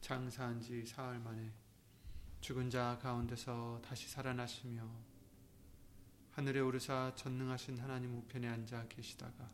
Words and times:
장사한 0.00 0.60
지 0.60 0.84
사흘 0.86 1.18
만에 1.18 1.52
죽은 2.40 2.70
자 2.70 2.98
가운데서 3.02 3.82
다시 3.84 4.08
살아나시며 4.08 4.88
하늘에 6.32 6.60
오르사 6.60 7.12
전능하신 7.16 7.78
하나님 7.78 8.16
우편에 8.16 8.46
앉아 8.48 8.86
계시다가 8.88 9.50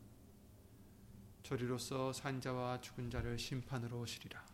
조리로서 1.43 2.12
산자와 2.12 2.80
죽은 2.80 3.11
자를 3.11 3.38
심판으로 3.38 4.01
오시리라. 4.01 4.45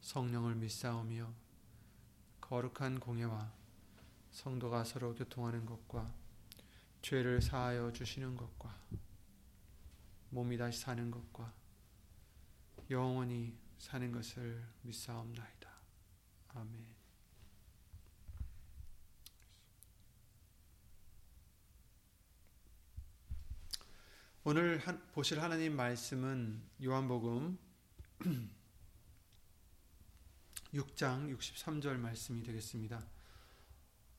성령을 0.00 0.54
믿사오며 0.54 1.32
거룩한 2.40 3.00
공예와 3.00 3.52
성도가 4.30 4.84
서로 4.84 5.14
교통하는 5.14 5.66
것과 5.66 6.12
죄를 7.02 7.42
사하여 7.42 7.92
주시는 7.92 8.36
것과 8.36 8.74
몸이 10.30 10.56
다시 10.56 10.80
사는 10.80 11.10
것과 11.10 11.52
영원히 12.90 13.56
사는 13.78 14.10
것을 14.12 14.64
믿사옵나이다. 14.82 15.70
아멘. 16.48 16.96
오늘 24.44 24.78
한, 24.78 25.04
보실 25.12 25.42
하나님 25.42 25.74
말씀은 25.74 26.62
요한복음 26.82 27.58
6장 30.72 31.36
63절 31.36 31.96
말씀이 31.96 32.42
되겠습니다. 32.44 33.04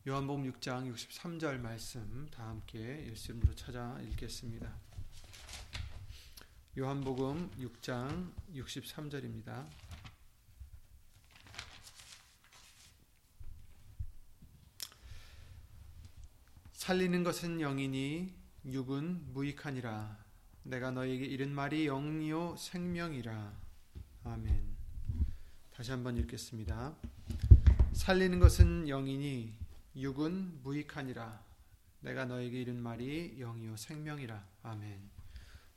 요한복음 0.07 0.51
6장 0.51 0.93
63절 0.93 1.59
말씀 1.59 2.27
다 2.29 2.47
함께 2.47 3.07
예수님으로 3.09 3.55
찾아 3.55 3.99
읽겠습니다. 4.01 4.86
요한복음 6.79 7.49
6장 7.59 8.31
63절입니다. 8.53 9.65
살리는 16.73 17.23
것은 17.23 17.61
영이니 17.61 18.31
육은 18.67 19.33
무익하니라. 19.33 20.23
내가 20.61 20.91
너에게 20.91 21.25
이른 21.25 21.51
말이 21.51 21.85
영이요 21.87 22.57
생명이라. 22.57 23.53
아멘. 24.25 24.63
다시 25.73 25.89
한번 25.89 26.15
읽겠습니다. 26.17 26.95
살리는 27.93 28.37
것은 28.37 28.87
영이니 28.87 29.57
육은 29.95 30.61
무익하니라. 30.61 31.43
내가 32.01 32.25
너에게 32.25 32.61
이른 32.61 32.79
말이 32.79 33.39
영이요 33.39 33.77
생명이라. 33.77 34.45
아멘. 34.61 35.16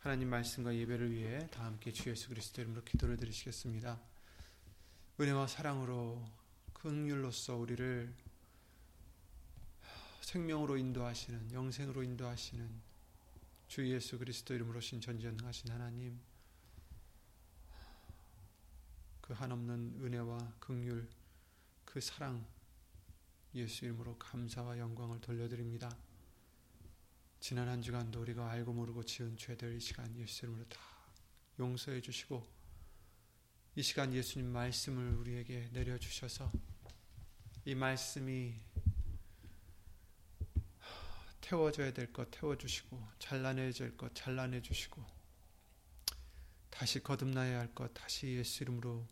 하나님 0.00 0.30
말씀과 0.30 0.74
예배를 0.74 1.12
위해 1.12 1.46
다 1.50 1.66
함께 1.66 1.92
주 1.92 2.08
예수 2.08 2.30
그리스도 2.30 2.62
이름으로 2.62 2.82
기도를 2.84 3.18
드리시겠습니다. 3.18 4.00
은혜와 5.20 5.46
사랑으로 5.46 6.26
긍휼로서 6.72 7.56
우리를 7.56 8.10
생명으로 10.22 10.78
인도하시는 10.78 11.52
영생으로 11.52 12.02
인도하시는 12.02 12.66
주 13.68 13.86
예수 13.90 14.18
그리스도 14.18 14.54
이름으로 14.54 14.80
신 14.80 15.02
전지전능하신 15.02 15.70
하나님 15.70 16.18
그 19.20 19.34
한없는 19.34 20.00
은혜와 20.02 20.54
긍휼 20.60 21.06
그 21.84 22.00
사랑 22.00 22.46
예수 23.54 23.84
이름으로 23.84 24.16
감사와 24.16 24.78
영광을 24.78 25.20
돌려드립니다. 25.20 25.94
지난 27.40 27.68
한 27.68 27.80
주간도 27.80 28.20
우리가 28.20 28.50
알고 28.50 28.72
모르고 28.72 29.02
지은 29.02 29.36
죄들 29.36 29.74
이 29.76 29.80
시간 29.80 30.14
예수 30.18 30.44
이름으로 30.44 30.64
다 30.68 30.78
용서해 31.58 32.00
주시고 32.00 32.46
이 33.76 33.82
시간 33.82 34.12
예수님 34.12 34.46
말씀을 34.48 35.14
우리에게 35.14 35.70
내려 35.72 35.96
주셔서 35.98 36.52
이 37.64 37.74
말씀이 37.74 38.54
태워져야 41.40 41.92
될 41.92 42.12
것 42.12 42.30
태워 42.30 42.56
주시고 42.56 43.02
잘라내야 43.18 43.72
될것 43.72 44.14
잘라내 44.14 44.60
주시고 44.62 45.04
다시 46.68 47.02
거듭나야 47.02 47.58
할 47.58 47.74
것 47.74 47.92
다시 47.94 48.28
예수 48.36 48.62
이름으로 48.64 49.08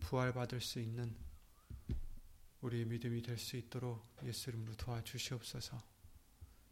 부활받을 0.00 0.60
수 0.60 0.80
있는 0.80 1.16
우리의 2.60 2.84
믿음이 2.84 3.22
될 3.22 3.38
수 3.38 3.56
있도록 3.56 4.04
예수 4.24 4.50
이름으로 4.50 4.74
도와주시옵소서 4.76 5.89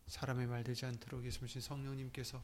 사람의 0.08 0.46
말 0.46 0.64
되지 0.64 0.86
않도록 0.86 1.24
예수님 1.24 1.60
성령님께서 1.60 2.42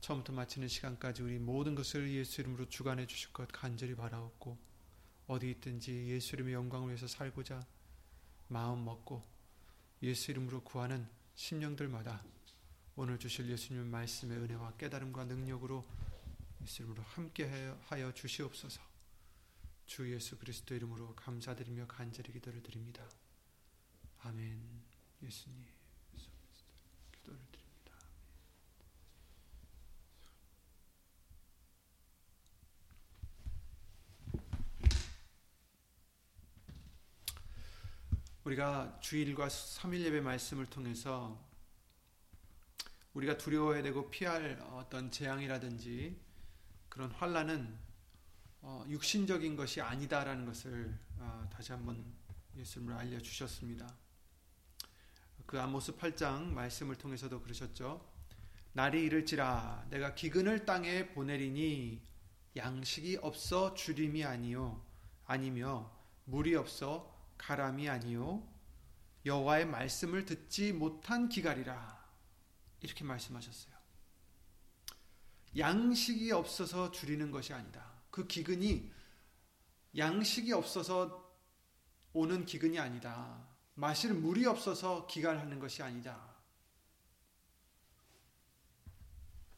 처음부터 0.00 0.32
마치는 0.32 0.68
시간까지 0.68 1.22
우리 1.22 1.38
모든 1.38 1.74
것을 1.74 2.10
예수 2.12 2.40
이름으로 2.40 2.68
주관해 2.68 3.06
주실 3.06 3.32
것 3.32 3.48
간절히 3.50 3.94
바라옵고 3.94 4.56
어디 5.26 5.50
있든지 5.50 6.06
예수 6.08 6.36
이름의 6.36 6.54
영광을 6.54 6.88
위해서 6.88 7.06
살고자 7.06 7.66
마음 8.48 8.84
먹고 8.84 9.22
예수 10.02 10.30
이름으로 10.30 10.62
구하는 10.62 11.08
심령들마다 11.34 12.22
오늘 12.96 13.18
주실 13.18 13.48
예수님 13.48 13.86
말씀의 13.90 14.38
은혜와 14.38 14.74
깨달음과 14.76 15.24
능력으로 15.24 15.84
예수님으로 16.62 17.02
함께 17.02 17.44
하여 17.86 18.12
주시옵소서. 18.12 18.80
주 19.86 20.12
예수 20.12 20.36
그리스도 20.38 20.74
이름으로 20.74 21.14
감사드리며 21.14 21.86
간절히 21.86 22.32
기도를 22.32 22.62
드립니다. 22.62 23.08
아멘. 24.22 24.60
예수님, 25.22 25.64
예수 26.14 26.28
그리스도 26.30 26.74
기도를 27.12 27.40
드립니다. 27.50 27.68
우리가 38.48 38.98
주일과 39.00 39.48
3일 39.48 40.00
예배 40.06 40.22
말씀을 40.22 40.64
통해서 40.64 41.38
우리가 43.12 43.36
두려워해야 43.36 43.82
되고 43.82 44.08
피할 44.08 44.58
어떤 44.72 45.10
재앙이라든지 45.10 46.18
그런 46.88 47.10
환란은 47.10 47.78
어, 48.62 48.86
육신적인 48.88 49.54
것이 49.54 49.82
아니다라는 49.82 50.46
것을 50.46 50.98
어, 51.18 51.46
다시 51.52 51.72
한번 51.72 52.02
예수님을 52.56 52.94
알려 52.94 53.20
주셨습니다. 53.20 53.86
그 55.44 55.60
아모스 55.60 55.96
8장 55.96 56.44
말씀을 56.44 56.96
통해서도 56.96 57.42
그러셨죠. 57.42 58.02
날이 58.72 59.02
이를지라 59.02 59.88
내가 59.90 60.14
기근을 60.14 60.64
땅에 60.64 61.08
보내리니 61.08 62.00
양식이 62.56 63.18
없어 63.20 63.74
주림이 63.74 64.24
아니요 64.24 64.82
아니며 65.26 65.92
물이 66.24 66.54
없어 66.54 67.17
가람이 67.38 67.88
아니요 67.88 68.46
여호와의 69.24 69.66
말씀을 69.66 70.24
듣지 70.24 70.72
못한 70.72 71.28
기갈이라 71.28 71.98
이렇게 72.80 73.04
말씀하셨어요. 73.04 73.74
양식이 75.56 76.30
없어서 76.32 76.90
줄이는 76.90 77.30
것이 77.30 77.52
아니다. 77.52 77.90
그 78.10 78.26
기근이 78.26 78.92
양식이 79.96 80.52
없어서 80.52 81.26
오는 82.12 82.44
기근이 82.44 82.78
아니다. 82.78 83.46
마실 83.74 84.12
물이 84.12 84.46
없어서 84.46 85.06
기갈하는 85.06 85.58
것이 85.58 85.82
아니다. 85.82 86.34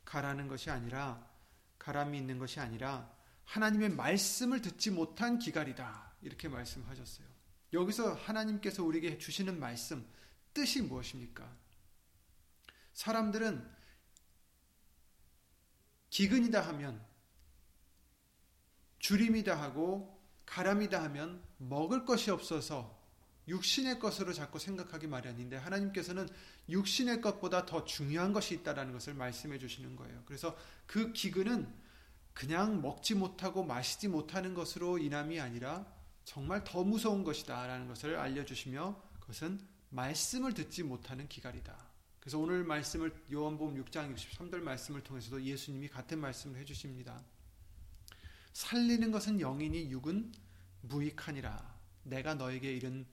가라는 0.04 0.48
것이 0.48 0.70
아니라 0.70 1.26
가람이 1.78 2.18
있는 2.18 2.38
것이 2.38 2.60
아니라 2.60 3.10
하나님의 3.44 3.90
말씀을 3.90 4.60
듣지 4.60 4.90
못한 4.90 5.38
기갈이다. 5.38 6.12
이렇게 6.22 6.48
말씀하셨어요. 6.48 7.29
여기서 7.72 8.14
하나님께서 8.14 8.82
우리에게 8.84 9.18
주시는 9.18 9.58
말씀, 9.58 10.06
뜻이 10.52 10.82
무엇입니까? 10.82 11.50
사람들은 12.92 13.68
기근이다 16.10 16.60
하면, 16.68 17.04
주림이다 18.98 19.60
하고, 19.60 20.20
가람이다 20.46 21.02
하면 21.04 21.42
먹을 21.58 22.04
것이 22.04 22.30
없어서 22.30 22.98
육신의 23.46 23.98
것으로 23.98 24.32
자꾸 24.32 24.58
생각하기 24.58 25.06
마련인데 25.06 25.56
하나님께서는 25.56 26.28
육신의 26.68 27.20
것보다 27.20 27.66
더 27.66 27.84
중요한 27.84 28.32
것이 28.32 28.54
있다라는 28.54 28.92
것을 28.92 29.14
말씀해 29.14 29.58
주시는 29.58 29.96
거예요. 29.96 30.22
그래서 30.26 30.56
그 30.86 31.12
기근은 31.12 31.72
그냥 32.32 32.80
먹지 32.80 33.14
못하고 33.14 33.64
마시지 33.64 34.08
못하는 34.08 34.54
것으로 34.54 34.98
인함이 34.98 35.40
아니라 35.40 35.86
정말 36.30 36.62
더 36.62 36.84
무서운 36.84 37.24
것이다라는 37.24 37.88
것을 37.88 38.14
알려주시며 38.14 39.02
그것은 39.18 39.58
말씀을 39.88 40.54
듣지 40.54 40.84
못하는 40.84 41.28
기갈이다. 41.28 41.76
그래서 42.20 42.38
오늘 42.38 42.62
말씀을 42.62 43.12
요한복음 43.32 43.82
6장 43.82 44.14
63절 44.14 44.60
말씀을 44.60 45.02
통해서도 45.02 45.42
예수님이 45.42 45.88
같은 45.88 46.20
말씀을 46.20 46.60
해주십니다. 46.60 47.20
살리는 48.52 49.10
것은 49.10 49.40
영이니 49.40 49.90
육은 49.90 50.32
무익하니라. 50.82 51.76
내가 52.04 52.36
너에게 52.36 52.76
이른 52.76 53.04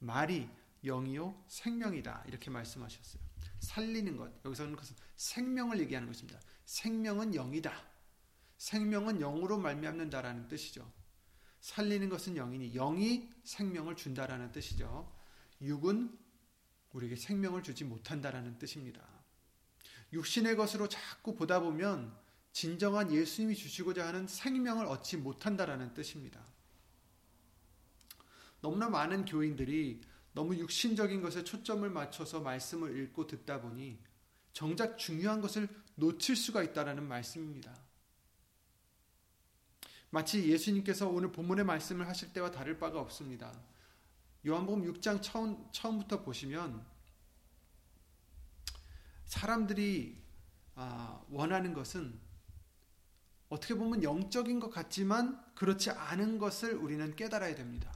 말이 0.00 0.50
영이요 0.84 1.44
생명이다. 1.46 2.24
이렇게 2.26 2.50
말씀하셨어요. 2.50 3.22
살리는 3.60 4.16
것 4.16 4.32
여기서는 4.44 4.76
생명을 5.14 5.78
얘기하는 5.78 6.08
것입니다. 6.08 6.40
생명은 6.64 7.36
영이다. 7.36 7.72
생명은 8.58 9.20
영으로 9.20 9.58
말미암는다라는 9.58 10.48
뜻이죠. 10.48 11.03
살리는 11.64 12.10
것은 12.10 12.34
영이니 12.34 12.72
영이 12.74 13.30
생명을 13.42 13.96
준다라는 13.96 14.52
뜻이죠. 14.52 15.10
육은 15.62 16.14
우리에게 16.92 17.16
생명을 17.16 17.62
주지 17.62 17.84
못한다라는 17.84 18.58
뜻입니다. 18.58 19.00
육신의 20.12 20.56
것으로 20.56 20.88
자꾸 20.90 21.34
보다 21.34 21.60
보면 21.60 22.14
진정한 22.52 23.10
예수님이 23.10 23.56
주시고자 23.56 24.06
하는 24.06 24.26
생명을 24.26 24.84
얻지 24.84 25.16
못한다라는 25.16 25.94
뜻입니다. 25.94 26.44
너무나 28.60 28.90
많은 28.90 29.24
교인들이 29.24 30.02
너무 30.34 30.56
육신적인 30.56 31.22
것에 31.22 31.44
초점을 31.44 31.88
맞춰서 31.88 32.42
말씀을 32.42 32.94
읽고 32.98 33.26
듣다 33.26 33.62
보니 33.62 33.98
정작 34.52 34.98
중요한 34.98 35.40
것을 35.40 35.66
놓칠 35.94 36.36
수가 36.36 36.62
있다라는 36.62 37.08
말씀입니다. 37.08 37.74
마치 40.14 40.48
예수님께서 40.48 41.08
오늘 41.08 41.32
본문의 41.32 41.64
말씀을 41.64 42.06
하실 42.06 42.32
때와 42.32 42.52
다를 42.52 42.78
바가 42.78 43.00
없습니다. 43.00 43.52
요한복음 44.46 44.84
6장 44.92 45.20
처음, 45.20 45.66
처음부터 45.72 46.22
보시면 46.22 46.86
사람들이 49.24 50.22
아, 50.76 51.20
원하는 51.30 51.74
것은 51.74 52.16
어떻게 53.48 53.74
보면 53.74 54.04
영적인 54.04 54.60
것 54.60 54.70
같지만 54.70 55.44
그렇지 55.56 55.90
않은 55.90 56.38
것을 56.38 56.74
우리는 56.74 57.16
깨달아야 57.16 57.56
됩니다. 57.56 57.92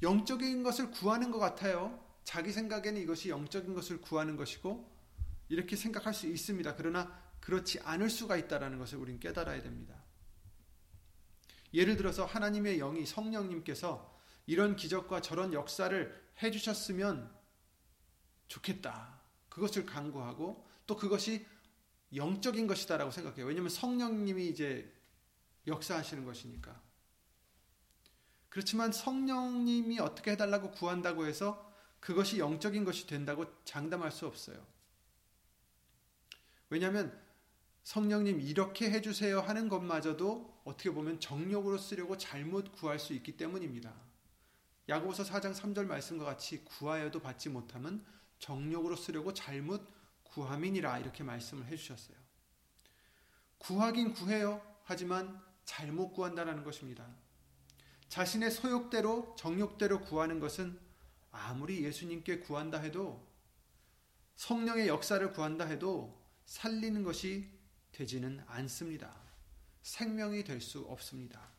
영적인 0.00 0.62
것을 0.62 0.92
구하는 0.92 1.32
것 1.32 1.40
같아요. 1.40 2.06
자기 2.22 2.52
생각에는 2.52 3.02
이것이 3.02 3.30
영적인 3.30 3.74
것을 3.74 4.00
구하는 4.00 4.36
것이고 4.36 4.96
이렇게 5.48 5.74
생각할 5.74 6.14
수 6.14 6.28
있습니다. 6.28 6.76
그러나 6.76 7.20
그렇지 7.40 7.80
않을 7.80 8.10
수가 8.10 8.36
있다는 8.36 8.78
것을 8.78 8.98
우리는 8.98 9.18
깨달아야 9.18 9.60
됩니다. 9.60 10.03
예를 11.74 11.96
들어서 11.96 12.24
하나님의 12.24 12.78
영이 12.78 13.04
성령님께서 13.04 14.14
이런 14.46 14.76
기적과 14.76 15.20
저런 15.20 15.52
역사를 15.52 16.24
해주셨으면 16.42 17.34
좋겠다. 18.48 19.20
그것을 19.48 19.84
강구하고 19.84 20.66
또 20.86 20.96
그것이 20.96 21.46
영적인 22.14 22.66
것이다라고 22.66 23.10
생각해요. 23.10 23.46
왜냐하면 23.46 23.70
성령님이 23.70 24.48
이제 24.48 24.90
역사하시는 25.66 26.24
것이니까. 26.24 26.80
그렇지만 28.48 28.92
성령님이 28.92 29.98
어떻게 29.98 30.32
해달라고 30.32 30.70
구한다고 30.70 31.26
해서 31.26 31.72
그것이 31.98 32.38
영적인 32.38 32.84
것이 32.84 33.06
된다고 33.06 33.46
장담할 33.64 34.12
수 34.12 34.26
없어요. 34.26 34.64
왜냐하면 36.70 37.18
성령님 37.82 38.40
이렇게 38.40 38.90
해주세요 38.90 39.40
하는 39.40 39.68
것마저도 39.68 40.53
어떻게 40.64 40.90
보면 40.90 41.20
정욕으로 41.20 41.78
쓰려고 41.78 42.16
잘못 42.16 42.72
구할 42.72 42.98
수 42.98 43.12
있기 43.12 43.36
때문입니다. 43.36 43.92
야고보서 44.88 45.24
4장 45.24 45.54
3절 45.54 45.86
말씀과 45.86 46.24
같이 46.24 46.64
구하여도 46.64 47.20
받지 47.20 47.48
못하면 47.48 48.04
정욕으로 48.38 48.96
쓰려고 48.96 49.32
잘못 49.32 49.86
구함이니라 50.24 50.98
이렇게 50.98 51.22
말씀을 51.22 51.66
해주셨어요. 51.66 52.16
구하긴 53.58 54.12
구해요. 54.12 54.60
하지만 54.84 55.40
잘못 55.64 56.12
구한다는 56.12 56.64
것입니다. 56.64 57.06
자신의 58.08 58.50
소욕대로 58.50 59.34
정욕대로 59.38 60.02
구하는 60.02 60.40
것은 60.40 60.78
아무리 61.30 61.82
예수님께 61.84 62.40
구한다 62.40 62.78
해도 62.78 63.26
성령의 64.36 64.88
역사를 64.88 65.32
구한다 65.32 65.64
해도 65.64 66.22
살리는 66.44 67.02
것이 67.02 67.50
되지는 67.92 68.42
않습니다. 68.46 69.23
생명이 69.84 70.44
될 70.44 70.62
수 70.62 70.80
없습니다. 70.88 71.52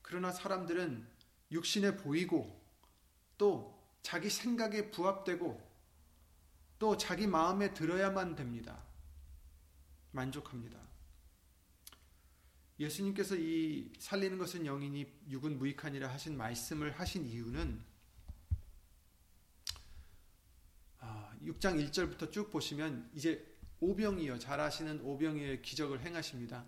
그러나 0.00 0.30
사람들은 0.30 1.04
육신에 1.50 1.96
보이고 1.96 2.64
또 3.36 3.76
자기 4.02 4.30
생각에 4.30 4.92
부합되고 4.92 5.60
또 6.78 6.96
자기 6.96 7.26
마음에 7.26 7.74
들어야만 7.74 8.36
됩니다. 8.36 8.84
만족합니다. 10.12 10.78
예수님께서 12.78 13.34
이 13.36 13.92
살리는 13.98 14.38
것은 14.38 14.64
영이니 14.64 15.22
육은 15.28 15.58
무익하니라 15.58 16.08
하신 16.08 16.36
말씀을 16.36 17.00
하신 17.00 17.26
이유는 17.26 17.84
6장 21.42 21.66
아, 21.66 21.90
1절부터 21.90 22.30
쭉 22.30 22.50
보시면 22.52 23.10
이제 23.12 23.55
오병이어 23.80 24.38
잘 24.38 24.60
아시는 24.60 25.00
오병이어의 25.02 25.62
기적을 25.62 26.00
행하십니다. 26.00 26.64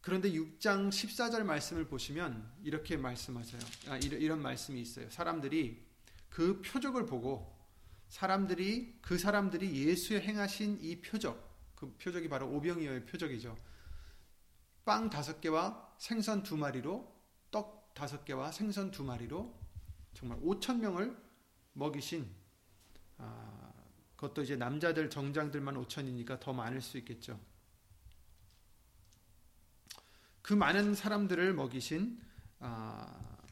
그런데 0.00 0.30
6장 0.32 0.90
14절 0.90 1.44
말씀을 1.44 1.86
보시면 1.86 2.52
이렇게 2.64 2.96
말씀하세요. 2.96 3.62
아, 3.88 3.96
이런, 3.98 4.20
이런 4.20 4.42
말씀이 4.42 4.80
있어요. 4.80 5.08
사람들이 5.10 5.80
그 6.28 6.60
표적을 6.62 7.06
보고 7.06 7.56
사람들이 8.08 8.98
그 9.00 9.16
사람들이 9.16 9.86
예수의 9.86 10.22
행하신 10.22 10.78
이 10.82 11.00
표적, 11.00 11.74
그 11.76 11.94
표적이 11.98 12.28
바로 12.28 12.48
오병이어의 12.48 13.06
표적이죠. 13.06 13.56
빵 14.84 15.08
다섯 15.08 15.40
개와 15.40 15.94
생선 15.98 16.42
두 16.42 16.56
마리로 16.56 17.10
떡 17.50 17.94
다섯 17.94 18.24
개와 18.24 18.50
생선 18.50 18.90
두 18.90 19.04
마리로 19.04 19.56
정말 20.14 20.38
5천 20.40 20.78
명을 20.78 21.16
먹이신 21.74 22.28
아, 23.18 23.51
그것도 24.22 24.42
이제 24.42 24.54
남자들 24.54 25.10
정장들만 25.10 25.74
5천이니까 25.84 26.38
더 26.38 26.52
많을 26.52 26.80
수 26.80 26.96
있겠죠. 26.98 27.40
그 30.42 30.54
많은 30.54 30.94
사람들을 30.94 31.52
먹이신 31.54 32.20
아, 32.60 33.42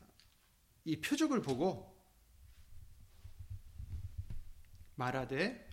이 0.85 1.01
표적을 1.01 1.43
보고 1.43 1.93
말하되 4.95 5.69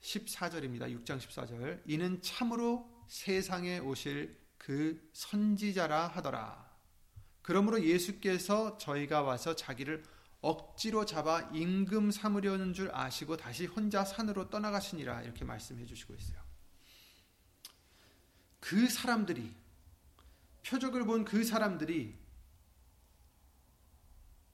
14절입니다. 0.00 1.04
6장 1.04 1.18
14절. 1.18 1.82
이는 1.84 2.22
참으로 2.22 2.90
세상에 3.08 3.80
오실 3.80 4.40
그 4.56 5.10
선지자라 5.12 6.08
하더라. 6.08 6.72
그러므로 7.42 7.84
예수께서 7.84 8.78
저희가 8.78 9.20
와서 9.20 9.54
자기를 9.54 10.02
억지로 10.42 11.06
잡아 11.06 11.40
임금 11.52 12.10
삼으려는 12.10 12.74
줄 12.74 12.90
아시고 12.92 13.36
다시 13.36 13.64
혼자 13.64 14.04
산으로 14.04 14.50
떠나가시니라 14.50 15.22
이렇게 15.22 15.44
말씀해 15.44 15.86
주시고 15.86 16.14
있어요. 16.14 16.42
그 18.60 18.88
사람들이 18.88 19.54
표적을 20.66 21.04
본 21.04 21.24
그 21.24 21.44
사람들이 21.44 22.20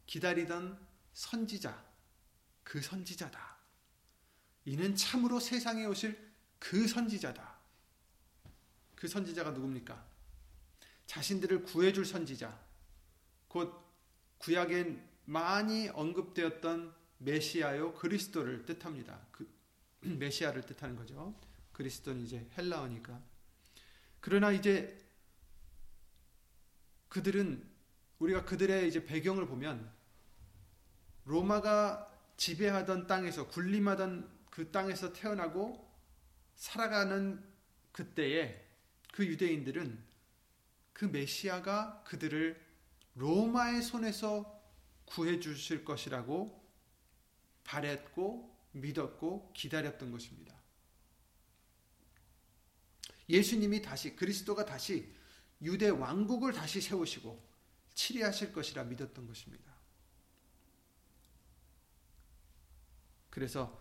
기다리던 0.06 0.78
선지자, 1.12 1.84
그 2.64 2.80
선지자다. 2.80 3.56
이는 4.66 4.94
참으로 4.94 5.40
세상에 5.40 5.84
오실 5.86 6.32
그 6.58 6.86
선지자다. 6.86 7.58
그 8.94 9.08
선지자가 9.08 9.50
누굽니까? 9.50 10.06
자신들을 11.06 11.62
구해줄 11.64 12.04
선지자, 12.04 12.58
곧 13.48 13.74
구약엔 14.38 15.07
많이 15.28 15.90
언급되었던 15.90 16.94
메시아요 17.18 17.92
그리스도를 17.94 18.64
뜻합니다. 18.64 19.20
그 19.30 19.46
메시아를 20.00 20.62
뜻하는 20.62 20.96
거죠. 20.96 21.38
그리스도는 21.72 22.22
이제 22.22 22.48
헬라어니까. 22.56 23.20
그러나 24.20 24.50
이제 24.50 24.98
그들은 27.10 27.62
우리가 28.18 28.46
그들의 28.46 28.88
이제 28.88 29.04
배경을 29.04 29.46
보면 29.46 29.92
로마가 31.26 32.10
지배하던 32.38 33.06
땅에서 33.06 33.48
군림하던 33.48 34.30
그 34.50 34.70
땅에서 34.70 35.12
태어나고 35.12 35.92
살아가는 36.56 37.44
그때에 37.92 38.66
그 39.12 39.26
유대인들은 39.26 40.02
그 40.94 41.04
메시아가 41.04 42.02
그들을 42.04 42.58
로마의 43.14 43.82
손에서 43.82 44.57
구해 45.08 45.40
주실 45.40 45.84
것이라고 45.84 46.58
바랬고 47.64 48.56
믿었고 48.72 49.52
기다렸던 49.54 50.10
것입니다. 50.10 50.54
예수님이 53.28 53.82
다시 53.82 54.16
그리스도가 54.16 54.64
다시 54.64 55.14
유대 55.60 55.88
왕국을 55.88 56.52
다시 56.52 56.80
세우시고 56.80 57.46
치리하실 57.94 58.52
것이라 58.52 58.84
믿었던 58.84 59.26
것입니다. 59.26 59.74
그래서 63.28 63.80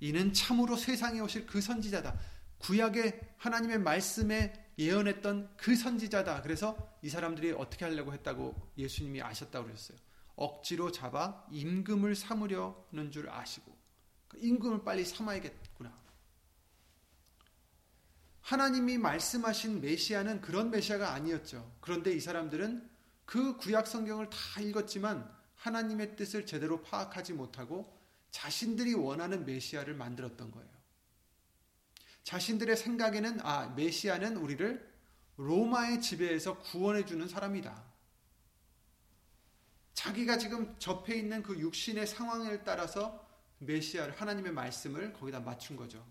이는 0.00 0.32
참으로 0.32 0.76
세상에 0.76 1.20
오실 1.20 1.46
그 1.46 1.60
선지자다. 1.60 2.18
구약의 2.58 3.34
하나님의 3.38 3.78
말씀에 3.78 4.61
예언했던 4.78 5.56
그 5.56 5.76
선지자다. 5.76 6.42
그래서 6.42 6.96
이 7.02 7.08
사람들이 7.08 7.52
어떻게 7.52 7.84
하려고 7.84 8.12
했다고 8.12 8.72
예수님이 8.78 9.22
아셨다고 9.22 9.66
그랬어요. 9.66 9.98
억지로 10.34 10.90
잡아 10.90 11.46
임금을 11.50 12.16
삼으려는 12.16 13.10
줄 13.10 13.28
아시고 13.28 13.76
그 14.28 14.38
임금을 14.40 14.82
빨리 14.84 15.04
삼아야겠구나. 15.04 16.00
하나님이 18.40 18.98
말씀하신 18.98 19.80
메시아는 19.80 20.40
그런 20.40 20.70
메시아가 20.70 21.12
아니었죠. 21.12 21.76
그런데 21.80 22.12
이 22.12 22.20
사람들은 22.20 22.90
그 23.24 23.56
구약 23.56 23.86
성경을 23.86 24.30
다 24.30 24.60
읽었지만 24.60 25.30
하나님의 25.54 26.16
뜻을 26.16 26.44
제대로 26.44 26.82
파악하지 26.82 27.34
못하고 27.34 27.96
자신들이 28.30 28.94
원하는 28.94 29.46
메시아를 29.46 29.94
만들었던 29.94 30.50
거예요. 30.50 30.81
자신들의 32.24 32.76
생각에는 32.76 33.40
아, 33.42 33.68
메시아는 33.76 34.36
우리를 34.36 34.92
로마의 35.36 36.00
지배에서 36.00 36.58
구원해 36.58 37.04
주는 37.04 37.26
사람이다. 37.26 37.84
자기가 39.94 40.38
지금 40.38 40.74
접해 40.78 41.16
있는 41.16 41.42
그 41.42 41.58
육신의 41.58 42.06
상황을 42.06 42.64
따라서 42.64 43.26
메시아를 43.58 44.20
하나님의 44.20 44.52
말씀을 44.52 45.12
거기다 45.12 45.40
맞춘 45.40 45.76
거죠. 45.76 46.04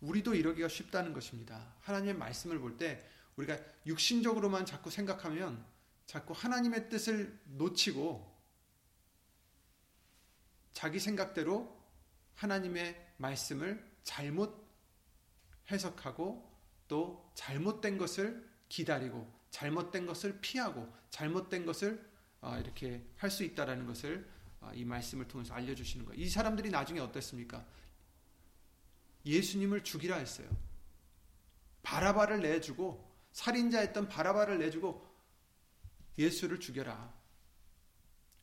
우리도 0.00 0.34
이러기가 0.34 0.68
쉽다는 0.68 1.12
것입니다. 1.12 1.74
하나님의 1.80 2.14
말씀을 2.14 2.58
볼 2.58 2.76
때 2.76 3.04
우리가 3.36 3.56
육신적으로만 3.86 4.66
자꾸 4.66 4.90
생각하면 4.90 5.64
자꾸 6.06 6.34
하나님의 6.36 6.88
뜻을 6.88 7.38
놓치고 7.44 8.36
자기 10.72 10.98
생각대로 10.98 11.76
하나님의 12.34 13.14
말씀을 13.16 13.87
잘못 14.08 14.66
해석하고 15.70 16.50
또 16.88 17.30
잘못된 17.34 17.98
것을 17.98 18.48
기다리고 18.70 19.30
잘못된 19.50 20.06
것을 20.06 20.38
피하고 20.40 20.90
잘못된 21.10 21.66
것을 21.66 22.08
어, 22.40 22.56
이렇게 22.58 23.04
할 23.16 23.30
수 23.30 23.44
있다라는 23.44 23.86
것을 23.86 24.26
어, 24.62 24.72
이 24.74 24.86
말씀을 24.86 25.28
통해서 25.28 25.52
알려주시는 25.52 26.06
거예요. 26.06 26.22
이 26.22 26.26
사람들이 26.26 26.70
나중에 26.70 27.00
어땠습니까? 27.00 27.66
예수님을 29.26 29.84
죽이라 29.84 30.16
했어요. 30.16 30.48
바라바를 31.82 32.40
내주고 32.40 33.06
살인자였던 33.32 34.08
바라바를 34.08 34.58
내주고 34.58 35.06
예수를 36.16 36.60
죽여라. 36.60 37.12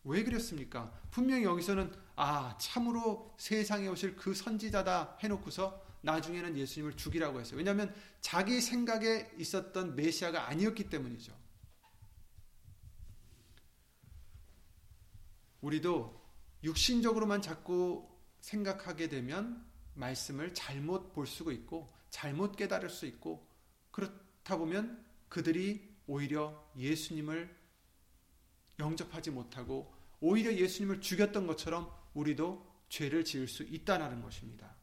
왜 0.03 0.23
그랬습니까? 0.23 1.01
분명히 1.09 1.43
여기서는 1.43 1.91
아 2.15 2.57
참으로 2.59 3.33
세상에 3.37 3.87
오실 3.87 4.15
그 4.15 4.33
선지자다 4.33 5.17
해놓고서 5.21 5.83
나중에는 6.01 6.55
예수님을 6.55 6.95
죽이라고 6.95 7.39
했어요. 7.39 7.57
왜냐하면 7.57 7.93
자기 8.21 8.61
생각에 8.61 9.31
있었던 9.37 9.95
메시아가 9.95 10.47
아니었기 10.47 10.89
때문이죠. 10.89 11.33
우리도 15.61 16.23
육신적으로만 16.63 17.41
자꾸 17.41 18.07
생각하게 18.39 19.09
되면 19.09 19.65
말씀을 19.95 20.53
잘못 20.53 21.11
볼 21.13 21.25
수가 21.25 21.51
있고 21.51 21.91
잘못 22.11 22.55
깨달을 22.55 22.89
수 22.89 23.07
있고 23.07 23.47
그렇다 23.91 24.57
보면 24.57 25.03
그들이 25.27 25.95
오히려 26.05 26.69
예수님을 26.77 27.55
영접하지 28.77 29.31
못하고 29.31 29.91
오히려 30.19 30.53
예수님을 30.53 31.01
죽였던 31.01 31.47
것처럼 31.47 31.91
우리도 32.15 32.85
죄를 32.89 33.23
지을 33.23 33.47
수 33.47 33.63
있다는 33.63 34.21
것입니다. 34.21 34.75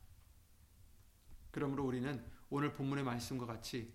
그러므로 1.50 1.84
우리는 1.84 2.24
오늘 2.48 2.72
본문의 2.72 3.04
말씀과 3.04 3.46
같이 3.46 3.92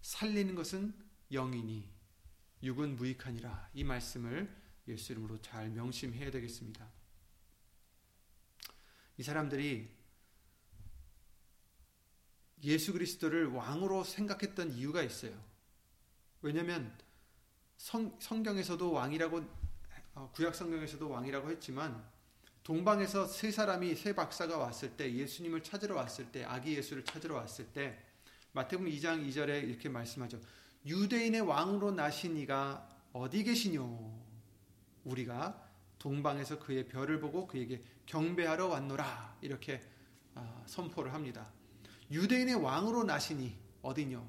살리는 0.00 0.54
것은 0.54 0.94
영이니 1.30 1.92
육은 2.62 2.96
무익하니라 2.96 3.70
이 3.74 3.84
말씀을 3.84 4.54
예수 4.88 5.12
이름으로 5.12 5.40
잘 5.40 5.70
명심해야 5.70 6.30
되겠습니다. 6.30 6.90
이 9.16 9.22
사람들이 9.22 9.90
예수 12.62 12.92
그리스도를 12.92 13.48
왕으로 13.48 14.04
생각했던 14.04 14.72
이유가 14.72 15.02
있어요. 15.02 15.38
왜냐하면 16.40 16.96
성, 17.76 18.18
성경에서도 18.20 18.92
왕이라고 18.92 19.38
어, 19.38 19.63
구약 20.32 20.54
성경에서도 20.54 21.08
왕이라고 21.08 21.50
했지만 21.50 22.04
동방에서 22.62 23.26
세 23.26 23.50
사람이 23.50 23.94
세 23.94 24.14
박사가 24.14 24.56
왔을 24.56 24.96
때 24.96 25.12
예수님을 25.12 25.62
찾으러 25.62 25.96
왔을 25.96 26.30
때 26.32 26.44
아기 26.44 26.76
예수를 26.76 27.04
찾으러 27.04 27.34
왔을 27.34 27.66
때 27.66 27.98
마태복음 28.52 28.90
2장 28.90 29.28
2절에 29.28 29.68
이렇게 29.68 29.88
말씀하죠. 29.88 30.40
유대인의 30.86 31.42
왕으로 31.42 31.90
나신 31.90 32.36
이가 32.36 32.88
어디 33.12 33.42
계시뇨? 33.42 34.12
우리가 35.04 35.60
동방에서 35.98 36.58
그의 36.58 36.86
별을 36.88 37.20
보고 37.20 37.46
그에게 37.46 37.82
경배하러 38.06 38.68
왔노라 38.68 39.38
이렇게 39.40 39.80
아, 40.34 40.62
선포를 40.66 41.12
합니다. 41.12 41.50
유대인의 42.10 42.56
왕으로 42.56 43.04
나시니 43.04 43.58
어디뇨? 43.82 44.26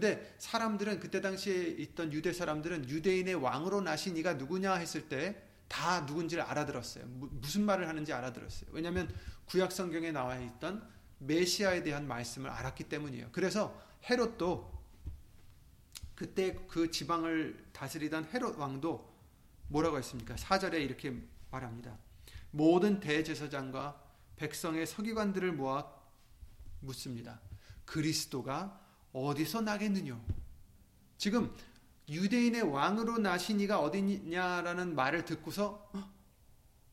근데 0.00 0.34
사람들은 0.38 1.00
그때 1.00 1.20
당시에 1.20 1.66
있던 1.78 2.12
유대 2.12 2.32
사람들은 2.32 2.88
유대인의 2.88 3.34
왕으로 3.36 3.80
나신 3.80 4.16
이가 4.16 4.34
누구냐 4.34 4.74
했을 4.74 5.08
때 5.08 5.54
다 5.68 6.02
누군지를 6.02 6.42
알아들었어요. 6.44 7.04
무슨 7.06 7.64
말을 7.64 7.88
하는지 7.88 8.12
알아들었어요. 8.12 8.70
왜냐하면 8.72 9.12
구약 9.46 9.72
성경에 9.72 10.12
나와 10.12 10.38
있던 10.38 10.88
메시아에 11.18 11.82
대한 11.82 12.06
말씀을 12.06 12.50
알았기 12.50 12.84
때문이에요. 12.84 13.30
그래서 13.32 13.76
헤롯도 14.08 14.72
그때 16.14 16.54
그 16.68 16.90
지방을 16.90 17.70
다스리던 17.72 18.26
헤롯 18.32 18.56
왕도 18.56 19.12
뭐라고 19.68 19.98
했습니까? 19.98 20.36
4절에 20.36 20.80
이렇게 20.80 21.12
말합니다. 21.50 21.98
모든 22.50 23.00
대제사장과 23.00 24.00
백성의 24.36 24.86
서기관들을 24.86 25.52
모아 25.52 25.90
묻습니다. 26.80 27.40
그리스도가 27.84 28.80
어디서 29.14 29.62
나겠느냐? 29.62 30.20
지금 31.16 31.54
유대인의 32.08 32.62
왕으로 32.62 33.18
나신 33.18 33.60
이가 33.60 33.80
어디냐라는 33.80 34.94
말을 34.94 35.24
듣고서 35.24 35.90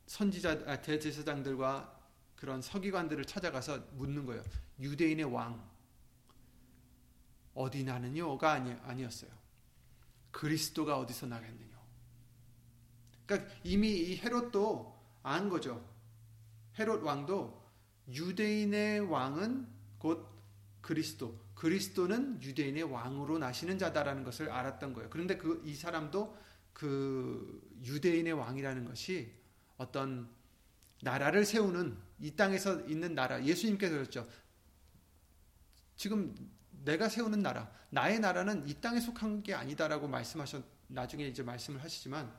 선지자 0.06 0.63
아, 0.68 0.82
대제사장들과 0.82 2.00
그런 2.36 2.62
서기관들을 2.62 3.25
찾아가서 3.25 3.80
묻는 3.94 4.25
거예요. 4.25 4.44
유대인의 4.80 5.25
왕 5.25 5.70
어디 7.54 7.84
나느냐가 7.84 8.54
아니, 8.54 8.72
아니었어요. 8.72 9.32
그리스도가 10.32 10.98
어디서 11.00 11.25
나겠느냐? 11.25 11.82
그러니까 13.25 13.54
이미 13.63 13.90
이 13.90 14.18
헤롯도 14.18 15.00
안 15.24 15.50
거죠. 15.50 15.84
헤롯 16.78 17.04
왕도 17.04 17.62
유대인의 18.10 19.01
왕은 19.01 19.68
곧 19.98 20.28
그리스도, 20.82 21.40
그리스도는 21.62 22.41
유대인의 22.41 22.82
왕으로 22.82 23.38
나시는 23.38 23.77
자다라는 23.77 24.24
것을 24.24 24.50
알았던 24.50 24.94
거예요. 24.94 25.12
그런데 25.12 25.38
그 25.38 25.62
이 25.63 25.75
사람도 25.75 26.36
그 26.74 27.62
유대인의 27.84 28.34
왕이라는 28.34 28.86
것이 28.86 29.32
어떤 29.77 30.27
나라를 31.03 31.46
세우는 31.46 31.96
이 32.20 32.36
땅에서 32.36 32.82
있는 32.88 33.13
나라 33.13 33.46
예수님께서 33.46 33.94
그랬죠. 33.94 34.27
지금 35.96 36.36
내가 36.72 37.08
세우는 37.08 37.44
나라, 37.44 37.72
나의 37.91 38.20
나라는 38.20 38.68
이 38.68 38.74
땅에 38.82 39.00
속한 39.00 39.44
게 39.44 39.53
아니다라고 39.53 40.08
말씀하셨 40.08 40.63
나중에 40.88 41.27
이제 41.27 41.44
말씀을 41.44 41.84
하시지만 41.84 42.36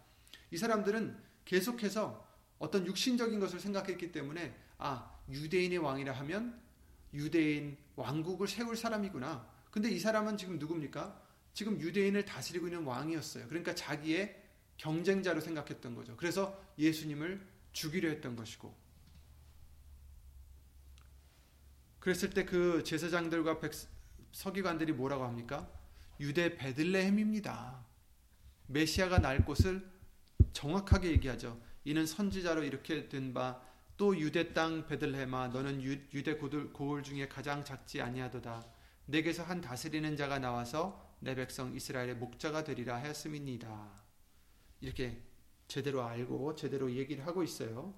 이 0.50 0.56
사람들은 0.56 1.16
계속해서 1.44 2.26
어떤 2.58 2.84
육신적인 2.86 3.38
것을 3.38 3.60
생각했기 3.60 4.10
때문에 4.10 4.52
아 4.78 5.16
유대인의 5.28 5.78
왕이라 5.78 6.12
하면 6.12 6.60
유대인 7.14 7.78
왕국을 7.96 8.48
세울 8.48 8.76
사람이구나. 8.76 9.46
근데 9.70 9.90
이 9.90 9.98
사람은 9.98 10.36
지금 10.36 10.58
누굽니까? 10.58 11.20
지금 11.54 11.80
유대인을 11.80 12.24
다스리고 12.24 12.66
있는 12.68 12.84
왕이었어요. 12.84 13.48
그러니까 13.48 13.74
자기의 13.74 14.40
경쟁자로 14.78 15.40
생각했던 15.40 15.94
거죠. 15.94 16.16
그래서 16.16 16.58
예수님을 16.78 17.46
죽이려 17.72 18.08
했던 18.08 18.36
것이고. 18.36 18.74
그랬을 22.00 22.30
때 22.30 22.44
그 22.44 22.82
제사장들과 22.82 23.60
백, 23.60 23.72
서기관들이 24.32 24.92
뭐라고 24.92 25.24
합니까? 25.24 25.70
유대 26.20 26.56
베들레헴입니다. 26.56 27.84
메시아가 28.66 29.18
날 29.18 29.44
곳을 29.44 29.88
정확하게 30.52 31.10
얘기하죠. 31.12 31.60
이는 31.84 32.06
선지자로 32.06 32.64
이렇게 32.64 33.08
된 33.08 33.32
바 33.32 33.60
또 34.02 34.18
유대 34.18 34.52
땅 34.52 34.84
베들레헴아 34.88 35.48
너는 35.52 35.80
유, 35.80 36.22
대 36.24 36.34
고을 36.34 37.04
중에 37.04 37.28
가장 37.28 37.64
작지 37.64 38.02
아니하도다 38.02 38.66
내게서 39.06 39.44
한 39.44 39.60
다스리는 39.60 40.16
자가 40.16 40.40
나와서 40.40 41.16
내 41.20 41.36
백성 41.36 41.72
이스라엘의 41.72 42.16
목자가 42.16 42.64
되리라 42.64 42.96
하였음이니이다 42.96 44.02
이렇게 44.80 45.22
제대로 45.68 46.02
알고 46.02 46.56
제대로 46.56 46.90
얘기를 46.90 47.24
하고 47.24 47.44
있어요. 47.44 47.94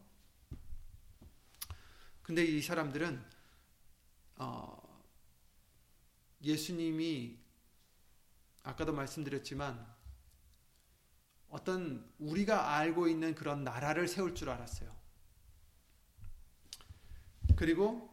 근데 2.21 2.45
이 2.45 2.61
사람들은 2.61 3.25
어, 4.37 5.03
예수님이 6.43 7.39
아까도 8.63 8.93
말씀드렸지만 8.93 9.87
어떤 11.49 12.13
우리가 12.19 12.75
알고 12.75 13.09
있는 13.09 13.35
그런 13.35 13.65
나라를 13.65 14.07
세울 14.07 14.35
줄 14.35 14.51
알았어요. 14.51 15.04
그리고 17.57 18.11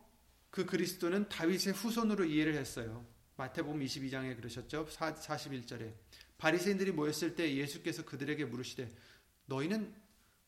그 0.50 0.65
그리스도는 0.65 1.29
다윗의 1.29 1.74
후손으로 1.74 2.25
이해를 2.25 2.55
했어요. 2.55 3.05
마태복음 3.38 3.79
22장에 3.79 4.36
그러셨죠. 4.36 4.86
41절에 4.86 5.93
바리새인들이 6.38 6.91
모였을 6.91 7.36
때 7.36 7.55
예수께서 7.55 8.03
그들에게 8.03 8.45
물으시되 8.45 8.89
너희는 9.45 9.93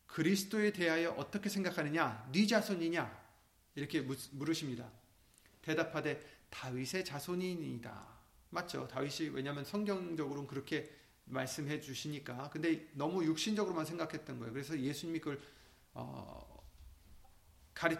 그리스도에 0.07 0.71
대하여 0.71 1.11
어떻게 1.11 1.49
생각하느냐? 1.49 2.29
네 2.31 2.45
자손이냐? 2.45 3.23
이렇게 3.75 4.01
물으십니다. 4.31 4.91
대답하되 5.61 6.21
다윗의 6.49 7.05
자손이니이다. 7.05 8.13
맞죠? 8.49 8.87
다윗이 8.87 9.29
왜냐하면 9.29 9.65
성경적으로는 9.65 10.47
그렇게 10.47 10.91
말씀해 11.25 11.81
주시니까. 11.81 12.49
근데 12.51 12.87
너무 12.93 13.23
육신적으로만 13.25 13.85
생각했던 13.85 14.37
거예요. 14.37 14.53
그래서 14.53 14.79
예수님이 14.79 15.19
그걸 15.19 15.41
어, 15.95 16.52
가리 17.73 17.95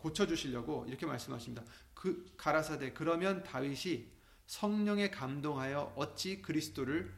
고쳐 0.00 0.26
주시려고 0.26 0.86
이렇게 0.88 1.06
말씀하십니다. 1.06 1.62
그 1.94 2.32
가라사대 2.36 2.92
그러면 2.92 3.42
다윗이 3.42 4.08
성령에 4.46 5.10
감동하여 5.10 5.92
어찌 5.96 6.42
그리스도를 6.42 7.12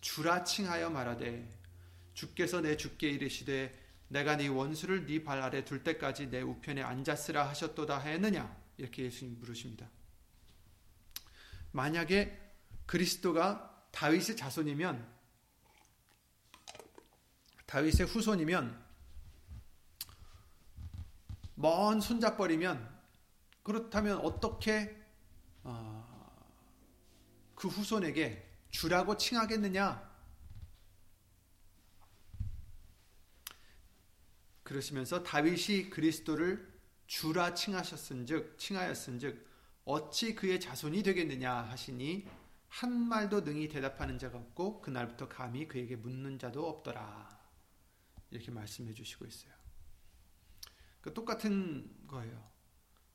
주라 0.00 0.44
칭하여 0.44 0.90
말하되 0.90 1.48
주께서 2.12 2.60
내 2.60 2.76
주께 2.76 3.08
이르시되 3.08 3.82
내가 4.08 4.36
네 4.36 4.48
원수를 4.48 5.06
네 5.06 5.24
발 5.24 5.40
아래 5.40 5.64
둘 5.64 5.82
때까지 5.82 6.30
내 6.30 6.42
우편에 6.42 6.82
앉았으라 6.82 7.48
하셨도다 7.48 8.00
했느냐 8.00 8.54
이렇게 8.76 9.04
예수님 9.04 9.38
물으십니다. 9.40 9.88
만약에 11.72 12.40
그리스도가 12.86 13.88
다윗의 13.92 14.36
자손이면 14.36 15.14
다윗의 17.66 18.06
후손이면 18.06 18.83
먼 21.54 22.00
손잡버리면 22.00 22.92
그렇다면 23.62 24.18
어떻게 24.18 24.96
어, 25.62 26.04
그 27.54 27.68
후손에게 27.68 28.46
주라고 28.70 29.16
칭하겠느냐? 29.16 30.12
그러시면서 34.62 35.22
다윗이 35.22 35.90
그리스도를 35.90 36.72
주라 37.06 37.54
칭하셨은즉 37.54 38.58
칭하였은즉 38.58 39.46
어찌 39.84 40.34
그의 40.34 40.58
자손이 40.58 41.02
되겠느냐 41.02 41.52
하시니 41.52 42.26
한 42.68 42.92
말도 42.92 43.42
능히 43.42 43.68
대답하는 43.68 44.18
자가 44.18 44.38
없고 44.38 44.80
그날부터 44.80 45.28
감히 45.28 45.68
그에게 45.68 45.94
묻는 45.94 46.38
자도 46.38 46.68
없더라. 46.68 47.38
이렇게 48.30 48.50
말씀해 48.50 48.92
주시고 48.92 49.26
있어요. 49.26 49.63
그 51.04 51.12
똑같은 51.12 51.86
거예요. 52.06 52.42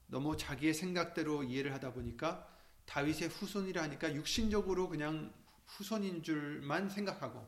너무 0.05 0.37
자기의 0.37 0.75
생각대로 0.75 1.42
이해를 1.42 1.74
하다 1.74 1.94
보니까 1.94 2.48
다윗의 2.85 3.29
후손이라 3.29 3.81
하니까 3.81 4.13
육신적으로 4.13 4.90
그냥 4.90 5.33
후손인 5.66 6.22
줄만 6.22 6.92
생각하고 6.92 7.48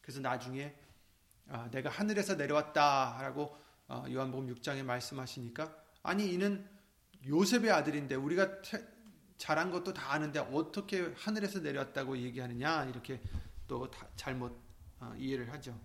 그래서 0.00 0.18
나중에 0.18 0.74
아, 1.46 1.70
내가 1.70 1.90
하늘에서 1.90 2.34
내려왔다라고 2.34 3.56
어, 3.86 4.04
요한복음 4.10 4.52
6장에 4.52 4.82
말씀하시니까 4.82 5.72
아니 6.02 6.32
이는 6.32 6.68
요셉의 7.24 7.70
아들인데 7.70 8.16
우리가 8.16 8.62
태, 8.62 8.84
잘한 9.38 9.70
것도 9.70 9.94
다 9.94 10.12
아는데 10.12 10.40
어떻게 10.40 11.14
하늘에서 11.16 11.60
내려왔다고 11.60 12.18
얘기하느냐 12.18 12.86
이렇게 12.86 13.22
또 13.68 13.88
잘못 14.16 14.60
어, 14.98 15.14
이해를 15.16 15.52
하죠. 15.52 15.78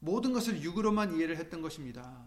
모든 0.00 0.32
것을 0.32 0.62
육으로만 0.62 1.16
이해를 1.16 1.36
했던 1.36 1.60
것입니다. 1.60 2.26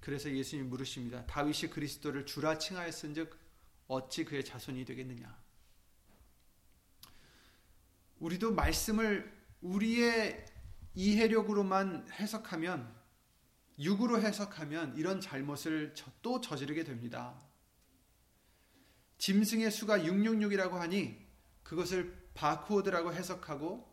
그래서 0.00 0.30
예수님이 0.30 0.68
물으십니다. 0.68 1.26
다윗이 1.26 1.70
그리스도를 1.70 2.26
주라 2.26 2.58
칭하였은즉 2.58 3.38
어찌 3.88 4.24
그의 4.24 4.44
자손이 4.44 4.84
되겠느냐? 4.84 5.38
우리도 8.18 8.52
말씀을 8.52 9.32
우리의 9.60 10.44
이해력으로만 10.94 12.08
해석하면 12.12 12.94
육으로 13.78 14.20
해석하면 14.20 14.96
이런 14.96 15.20
잘못을 15.20 15.94
또 16.20 16.40
저지르게 16.40 16.84
됩니다. 16.84 17.40
짐승의 19.18 19.70
수가 19.70 20.00
666이라고 20.00 20.72
하니 20.72 21.26
그것을 21.62 22.30
바코드라고 22.34 23.12
해석하고 23.12 23.90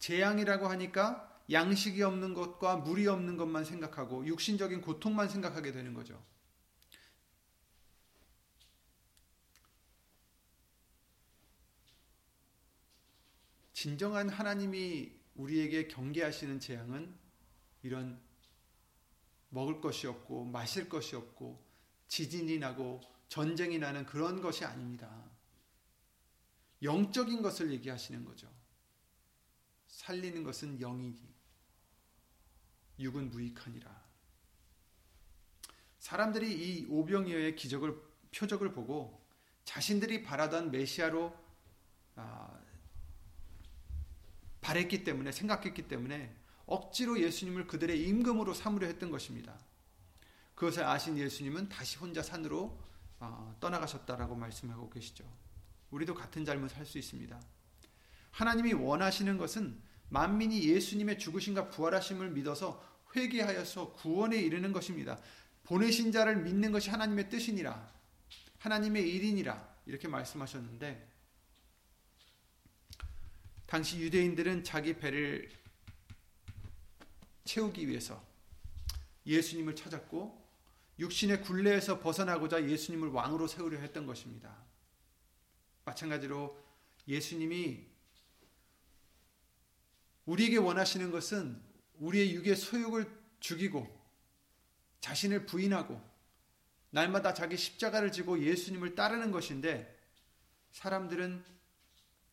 재앙이라고 0.00 0.66
하니까 0.66 1.26
양식이 1.50 2.02
없는 2.02 2.34
것과 2.34 2.76
물이 2.76 3.06
없는 3.06 3.36
것만 3.36 3.64
생각하고 3.64 4.26
육신적인 4.26 4.80
고통만 4.80 5.28
생각하게 5.28 5.72
되는 5.72 5.94
거죠. 5.94 6.22
진정한 13.72 14.28
하나님이 14.28 15.12
우리에게 15.36 15.88
경계하시는 15.88 16.60
재앙은 16.60 17.14
이런 17.82 18.20
먹을 19.48 19.80
것이 19.80 20.06
없고 20.06 20.44
마실 20.44 20.88
것이 20.88 21.16
없고 21.16 21.64
지진이 22.08 22.58
나고 22.58 23.00
전쟁이 23.28 23.78
나는 23.78 24.04
그런 24.04 24.40
것이 24.40 24.64
아닙니다. 24.64 25.10
영적인 26.82 27.42
것을 27.42 27.70
얘기하시는 27.72 28.24
거죠. 28.24 28.59
살리는 30.10 30.42
것은 30.42 30.78
영이니 30.78 31.16
육은 32.98 33.30
무익하니라. 33.30 34.10
사람들이 36.00 36.52
이 36.52 36.86
오병이어의 36.86 37.54
기적을 37.54 37.96
표적을 38.34 38.72
보고 38.72 39.24
자신들이 39.64 40.24
바라던 40.24 40.72
메시아로 40.72 41.32
아, 42.16 42.60
바랬기 44.60 45.04
때문에 45.04 45.30
생각했기 45.30 45.86
때문에 45.86 46.34
억지로 46.66 47.20
예수님을 47.20 47.68
그들의 47.68 48.02
임금으로 48.08 48.52
삼으려 48.52 48.88
했던 48.88 49.10
것입니다. 49.10 49.56
그것을 50.56 50.84
아신 50.84 51.16
예수님은 51.16 51.68
다시 51.68 51.98
혼자 51.98 52.22
산으로 52.22 52.76
어, 53.20 53.56
떠나가셨다라고 53.60 54.34
말씀하고 54.34 54.90
계시죠. 54.90 55.24
우리도 55.90 56.14
같은 56.14 56.44
잘못 56.44 56.76
할 56.76 56.84
수 56.84 56.98
있습니다. 56.98 57.40
하나님이 58.32 58.72
원하시는 58.72 59.38
것은 59.38 59.89
만민이 60.10 60.64
예수님의 60.68 61.18
죽으심과 61.18 61.70
부활하심을 61.70 62.30
믿어서 62.30 62.84
회개하여서 63.14 63.92
구원에 63.94 64.36
이르는 64.36 64.72
것입니다. 64.72 65.18
보내신 65.64 66.12
자를 66.12 66.36
믿는 66.36 66.72
것이 66.72 66.90
하나님의 66.90 67.30
뜻이니라. 67.30 67.90
하나님의 68.58 69.08
일이니라. 69.08 69.70
이렇게 69.86 70.08
말씀하셨는데 70.08 71.08
당시 73.66 74.00
유대인들은 74.00 74.64
자기 74.64 74.96
배를 74.96 75.48
채우기 77.44 77.88
위해서 77.88 78.22
예수님을 79.26 79.76
찾았고 79.76 80.40
육신의 80.98 81.42
굴레에서 81.42 82.00
벗어나고자 82.00 82.68
예수님을 82.68 83.08
왕으로 83.08 83.46
세우려 83.46 83.78
했던 83.78 84.06
것입니다. 84.06 84.54
마찬가지로 85.84 86.60
예수님이 87.08 87.89
우리에게 90.26 90.58
원하시는 90.58 91.10
것은 91.10 91.60
우리의 91.94 92.34
육의 92.34 92.56
소욕을 92.56 93.10
죽이고 93.40 94.00
자신을 95.00 95.46
부인하고 95.46 96.00
날마다 96.90 97.34
자기 97.34 97.56
십자가를 97.56 98.12
지고 98.12 98.42
예수님을 98.42 98.94
따르는 98.94 99.30
것인데 99.30 99.96
사람들은 100.72 101.44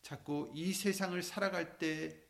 자꾸 0.02 0.50
이 0.54 0.72
세상을 0.72 1.20
살아갈 1.22 1.78
때 1.78 2.20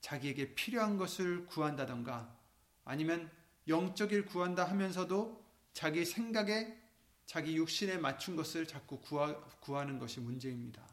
자기에게 0.00 0.54
필요한 0.54 0.96
것을 0.96 1.46
구한다던가 1.46 2.38
아니면 2.84 3.30
영적일 3.68 4.26
구한다 4.26 4.64
하면서도 4.64 5.42
자기 5.72 6.04
생각에 6.04 6.78
자기 7.26 7.56
육신에 7.56 7.96
맞춘 7.98 8.36
것을 8.36 8.66
자꾸 8.66 9.00
구하, 9.00 9.84
는 9.84 9.98
것이 9.98 10.20
문제입니다. 10.20 10.86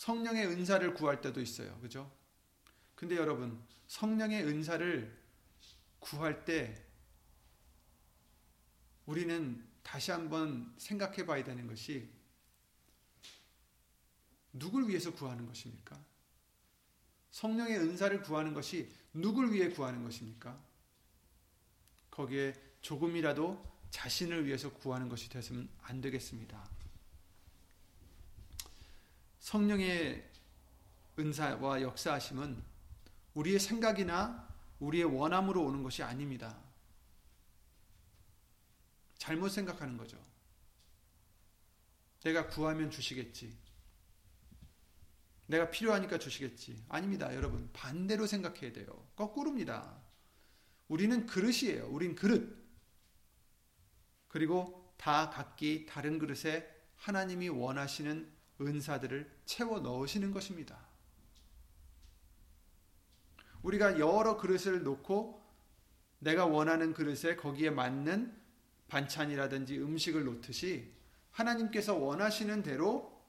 성령의 0.00 0.46
은사를 0.46 0.94
구할 0.94 1.20
때도 1.20 1.42
있어요. 1.42 1.78
그죠? 1.80 2.10
근데 2.94 3.16
여러분, 3.16 3.62
성령의 3.86 4.46
은사를 4.46 5.14
구할 5.98 6.46
때 6.46 6.82
우리는 9.04 9.62
다시 9.82 10.10
한번 10.10 10.72
생각해 10.78 11.26
봐야 11.26 11.44
되는 11.44 11.66
것이 11.66 12.08
누굴 14.54 14.88
위해서 14.88 15.12
구하는 15.12 15.46
것입니까? 15.46 16.02
성령의 17.30 17.76
은사를 17.80 18.22
구하는 18.22 18.54
것이 18.54 18.90
누굴 19.12 19.52
위해 19.52 19.68
구하는 19.68 20.02
것입니까? 20.02 20.58
거기에 22.10 22.54
조금이라도 22.80 23.62
자신을 23.90 24.46
위해서 24.46 24.72
구하는 24.72 25.10
것이 25.10 25.28
되서는 25.28 25.68
안 25.82 26.00
되겠습니다. 26.00 26.79
성령의 29.40 30.30
은사와 31.18 31.82
역사하심은 31.82 32.62
우리의 33.34 33.58
생각이나 33.58 34.48
우리의 34.78 35.04
원함으로 35.04 35.64
오는 35.64 35.82
것이 35.82 36.02
아닙니다. 36.02 36.58
잘못 39.18 39.50
생각하는 39.50 39.96
거죠. 39.96 40.18
내가 42.22 42.46
구하면 42.48 42.90
주시겠지. 42.90 43.56
내가 45.46 45.70
필요하니까 45.70 46.18
주시겠지. 46.18 46.84
아닙니다, 46.88 47.34
여러분. 47.34 47.68
반대로 47.72 48.26
생각해야 48.26 48.72
돼요. 48.72 48.86
거꾸로입니다. 49.16 50.00
우리는 50.88 51.26
그릇이에요. 51.26 51.88
우린 51.88 52.14
그릇. 52.14 52.56
그리고 54.28 54.94
다 54.96 55.30
각기 55.30 55.86
다른 55.86 56.18
그릇에 56.18 56.68
하나님이 56.96 57.48
원하시는 57.48 58.39
은사들을 58.60 59.30
채워 59.44 59.80
넣으시는 59.80 60.30
것입니다. 60.32 60.78
우리가 63.62 63.98
여러 63.98 64.36
그릇을 64.36 64.82
놓고 64.82 65.40
내가 66.18 66.46
원하는 66.46 66.92
그릇에 66.92 67.36
거기에 67.36 67.70
맞는 67.70 68.38
반찬이라든지 68.88 69.78
음식을 69.78 70.24
놓듯이 70.24 70.92
하나님께서 71.30 71.94
원하시는 71.94 72.62
대로 72.62 73.20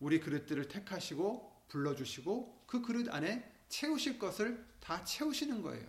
우리 0.00 0.20
그릇들을 0.20 0.68
택하시고 0.68 1.64
불러주시고 1.68 2.64
그 2.66 2.82
그릇 2.82 3.08
안에 3.12 3.50
채우실 3.68 4.18
것을 4.18 4.64
다 4.80 5.04
채우시는 5.04 5.62
거예요. 5.62 5.86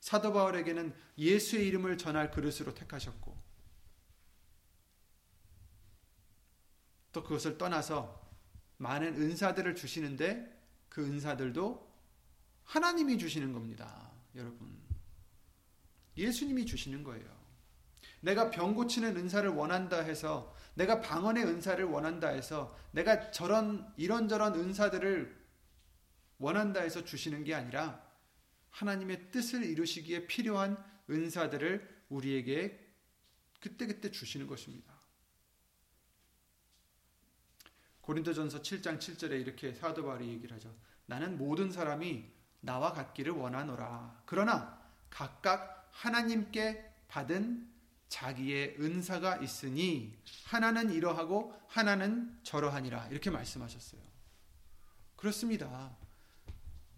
사도 0.00 0.32
바울에게는 0.32 0.94
예수의 1.16 1.66
이름을 1.68 1.96
전할 1.96 2.30
그릇으로 2.30 2.74
택하셨고 2.74 3.31
또 7.12 7.22
그것을 7.22 7.58
떠나서 7.58 8.20
많은 8.78 9.20
은사들을 9.20 9.74
주시는데 9.74 10.50
그 10.88 11.04
은사들도 11.04 11.92
하나님이 12.64 13.18
주시는 13.18 13.52
겁니다. 13.52 14.10
여러분. 14.34 14.80
예수님이 16.16 16.66
주시는 16.66 17.04
거예요. 17.04 17.42
내가 18.20 18.50
병 18.50 18.74
고치는 18.74 19.16
은사를 19.16 19.48
원한다 19.50 20.00
해서 20.00 20.54
내가 20.74 21.00
방언의 21.00 21.44
은사를 21.44 21.84
원한다 21.84 22.28
해서 22.28 22.76
내가 22.92 23.30
저런 23.30 23.92
이런저런 23.96 24.54
은사들을 24.54 25.42
원한다 26.38 26.80
해서 26.80 27.04
주시는 27.04 27.44
게 27.44 27.54
아니라 27.54 28.02
하나님의 28.70 29.30
뜻을 29.30 29.64
이루시기에 29.64 30.26
필요한 30.26 30.82
은사들을 31.10 32.04
우리에게 32.08 32.78
그때그때 33.60 34.10
주시는 34.10 34.46
것입니다. 34.46 34.91
고린도전서 38.02 38.62
7장 38.62 38.98
7절에 38.98 39.40
이렇게 39.40 39.74
사도 39.74 40.04
바울이 40.04 40.28
얘기를 40.28 40.54
하죠. 40.56 40.74
나는 41.06 41.38
모든 41.38 41.70
사람이 41.72 42.30
나와 42.60 42.92
같기를 42.92 43.32
원하노라. 43.32 44.22
그러나 44.26 44.80
각각 45.10 45.88
하나님께 45.90 46.90
받은 47.08 47.68
자기의 48.08 48.76
은사가 48.78 49.38
있으니 49.38 50.16
하나는 50.44 50.92
이러하고 50.92 51.58
하나는 51.66 52.38
저러하니라 52.42 53.08
이렇게 53.08 53.30
말씀하셨어요. 53.30 54.00
그렇습니다. 55.16 55.96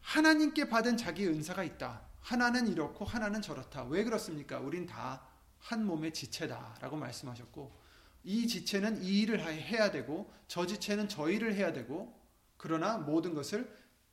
하나님께 0.00 0.68
받은 0.68 0.96
자기 0.96 1.26
은사가 1.26 1.64
있다. 1.64 2.02
하나는 2.20 2.68
이렇고 2.68 3.04
하나는 3.04 3.40
저렇다. 3.42 3.84
왜 3.84 4.04
그렇습니까? 4.04 4.58
우린 4.58 4.86
다 4.86 5.34
한 5.64 5.84
몸의 5.86 6.12
지체다라고 6.12 6.96
말씀하셨고 6.96 7.83
이 8.24 8.48
지체는 8.48 9.02
이 9.04 9.20
일을 9.20 9.40
해야 9.40 9.90
되고 9.90 10.32
저 10.48 10.66
지체는 10.66 11.08
저 11.08 11.28
일을 11.28 11.54
해야 11.54 11.72
되고 11.72 12.18
그러나 12.56 12.96
모든 12.96 13.34
것을 13.34 13.70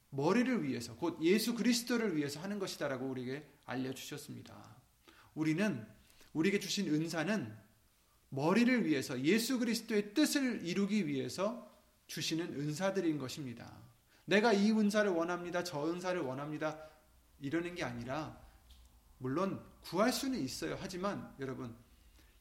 머리를 0.10 0.64
위해서 0.64 0.96
곧 0.96 1.18
예수 1.22 1.56
그리스도를 1.56 2.18
위해서 2.18 2.42
하는 2.42 2.60
것이다라고 2.60 3.06
우리에게 3.08 3.48
알려 3.66 3.94
주셨습니다. 3.94 4.54
우리는 5.34 5.86
우리에게 6.34 6.60
주신 6.60 6.94
은사는 6.94 7.58
머리를 8.30 8.86
위해서 8.86 9.20
예수 9.22 9.60
그리스도의 9.60 10.14
뜻을 10.14 10.66
이루기 10.66 11.08
위해서 11.08 11.70
주시는 12.08 12.60
은사들인 12.60 13.18
것입니다. 13.18 13.72
내가 14.26 14.52
이 14.54 14.72
은사를 14.72 15.10
원합니다. 15.12 15.64
저 15.64 15.90
은사를 15.90 16.20
원합니다. 16.22 16.78
이러는 17.40 17.76
게 17.76 17.84
아니라 17.84 18.38
물론 19.18 19.64
구할 19.82 20.12
수는 20.12 20.40
있어요. 20.40 20.78
하지만 20.80 21.34
여러분 21.40 21.76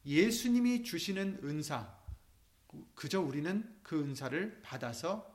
예수님이 0.05 0.83
주시는 0.83 1.41
은사 1.45 1.99
그저 2.95 3.21
우리는 3.21 3.79
그 3.83 4.01
은사를 4.01 4.63
받아서 4.63 5.29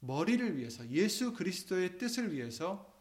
머리를 0.00 0.56
위해서 0.56 0.88
예수 0.90 1.32
그리스도의 1.32 1.98
뜻을 1.98 2.32
위해서 2.32 2.94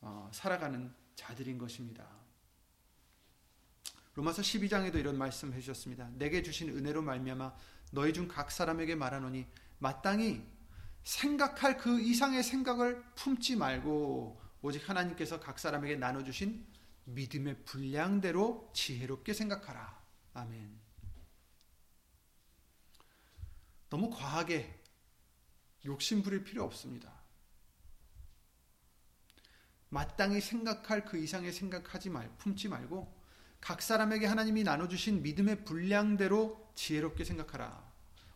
어, 0.00 0.30
살아가는 0.32 0.92
자들인 1.14 1.58
것입니다. 1.58 2.08
로마서 4.14 4.42
12장에도 4.42 4.96
이런 4.96 5.16
말씀 5.16 5.52
해주셨습니다. 5.52 6.10
내게 6.14 6.42
주신 6.42 6.68
은혜로 6.68 7.02
말미암아 7.02 7.54
너희 7.92 8.12
중 8.12 8.28
각 8.28 8.50
사람에게 8.50 8.94
말하노니 8.94 9.46
마땅히 9.78 10.44
생각할 11.02 11.78
그 11.78 12.00
이상의 12.00 12.42
생각을 12.42 13.02
품지 13.14 13.56
말고 13.56 14.40
오직 14.62 14.88
하나님께서 14.88 15.40
각 15.40 15.58
사람에게 15.58 15.96
나눠 15.96 16.22
주신 16.22 16.66
믿음의 17.04 17.64
분량대로 17.64 18.70
지혜롭게 18.74 19.32
생각하라. 19.32 19.99
아멘. 20.34 20.78
너무 23.88 24.10
과하게 24.10 24.82
욕심 25.84 26.22
부릴 26.22 26.44
필요 26.44 26.64
없습니다. 26.64 27.12
마땅히 29.88 30.40
생각할 30.40 31.04
그 31.04 31.18
이상의 31.18 31.52
생각하지 31.52 32.10
말, 32.10 32.30
품지 32.38 32.68
말고 32.68 33.20
각 33.60 33.82
사람에게 33.82 34.26
하나님이 34.26 34.62
나눠주신 34.62 35.22
믿음의 35.22 35.64
분량대로 35.64 36.70
지혜롭게 36.74 37.24
생각하라. 37.24 37.90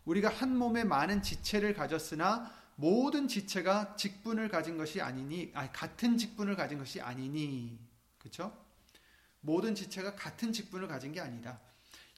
우리가 0.05 0.29
한 0.29 0.57
몸에 0.57 0.85
많은 0.85 1.23
지체를 1.23 1.75
가졌으나 1.75 2.53
모든 2.77 3.29
지체가 3.29 3.95
직분을 3.97 4.49
가진 4.49 4.77
것이 4.77 5.01
아니니, 5.01 5.53
아니, 5.55 5.73
같은 5.73 6.19
직분을 6.19 6.57
가진 6.57 6.79
것이 6.79 7.01
아니니, 7.01 7.79
그렇죠? 8.19 8.53
모든 9.41 9.75
지체가 9.75 10.17
같은 10.17 10.53
직분을 10.53 10.89
가진 10.89 11.13
게 11.13 11.21
아니다. 11.21 11.61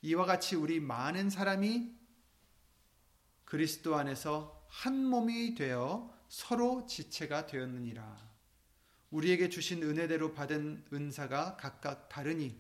이와 0.07 0.25
같이 0.25 0.55
우리 0.55 0.79
많은 0.79 1.31
사람이 1.31 1.93
그리스도 3.45 3.97
안에서 3.97 4.65
한 4.69 5.05
몸이 5.05 5.57
되어 5.57 6.15
서로 6.29 6.87
지체가 6.87 7.47
되었느니라. 7.47 8.17
우리에게 9.11 9.49
주신 9.49 9.83
은혜대로 9.83 10.33
받은 10.33 10.85
은사가 10.93 11.57
각각 11.57 12.09
다르니 12.09 12.57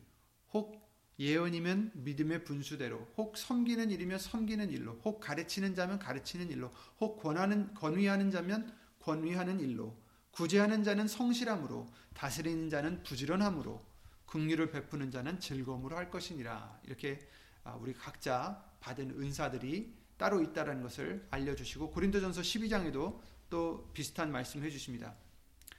혹 0.55 0.85
예언이면 1.21 1.93
믿음의 1.95 2.43
분수대로, 2.43 3.07
혹 3.17 3.39
섬기는 3.39 3.93
일이면 3.93 4.19
섬기는 4.19 4.69
일로, 4.71 5.01
혹 5.05 5.21
가르치는 5.21 5.77
자면 5.77 6.01
가르치는 6.01 6.51
일로, 6.51 6.73
혹 6.99 7.23
권하는 7.23 7.73
권위하는 7.75 8.33
자면 8.33 8.77
권위하는 8.99 9.61
일로, 9.61 9.97
구제하는 10.33 10.83
자는 10.83 11.07
성실함으로, 11.07 11.87
다스리는 12.13 12.69
자는 12.69 13.05
부지런함으로, 13.05 13.96
긍휼을 14.27 14.71
베푸는 14.71 15.11
자는 15.11 15.41
즐거움으로 15.41 15.97
할 15.97 16.11
것이니라. 16.11 16.81
이렇게 16.85 17.29
아, 17.65 17.75
우리 17.75 17.95
각자 17.95 18.65
받은 18.81 19.21
은사들이 19.21 19.95
따로 20.17 20.41
있다라는 20.43 20.83
것을 20.83 21.27
알려주시고 21.31 21.91
고린도전서 21.91 22.41
12장에도 22.41 23.21
또 23.51 23.91
비슷한 23.93 24.33
말씀 24.33 24.63
해주십니다. 24.65 25.15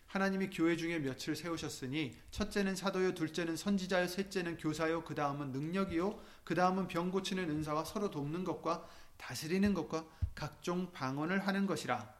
하나님이 0.07 0.49
교회 0.49 0.77
중에 0.77 0.99
며칠 0.99 1.35
세우셨으니 1.35 2.17
첫째는 2.31 2.75
사도요 2.75 3.13
둘째는 3.13 3.57
선지자요 3.57 4.07
셋째는 4.07 4.57
교사요 4.57 5.03
그 5.03 5.13
다음은 5.15 5.51
능력이요 5.51 6.19
그 6.45 6.55
다음은 6.55 6.87
병 6.87 7.11
고치는 7.11 7.49
은사와 7.49 7.83
서로 7.83 8.09
돕는 8.09 8.45
것과 8.45 8.87
다스리는 9.17 9.73
것과 9.73 10.05
각종 10.33 10.91
방언을 10.93 11.45
하는 11.45 11.65
것이라 11.65 12.13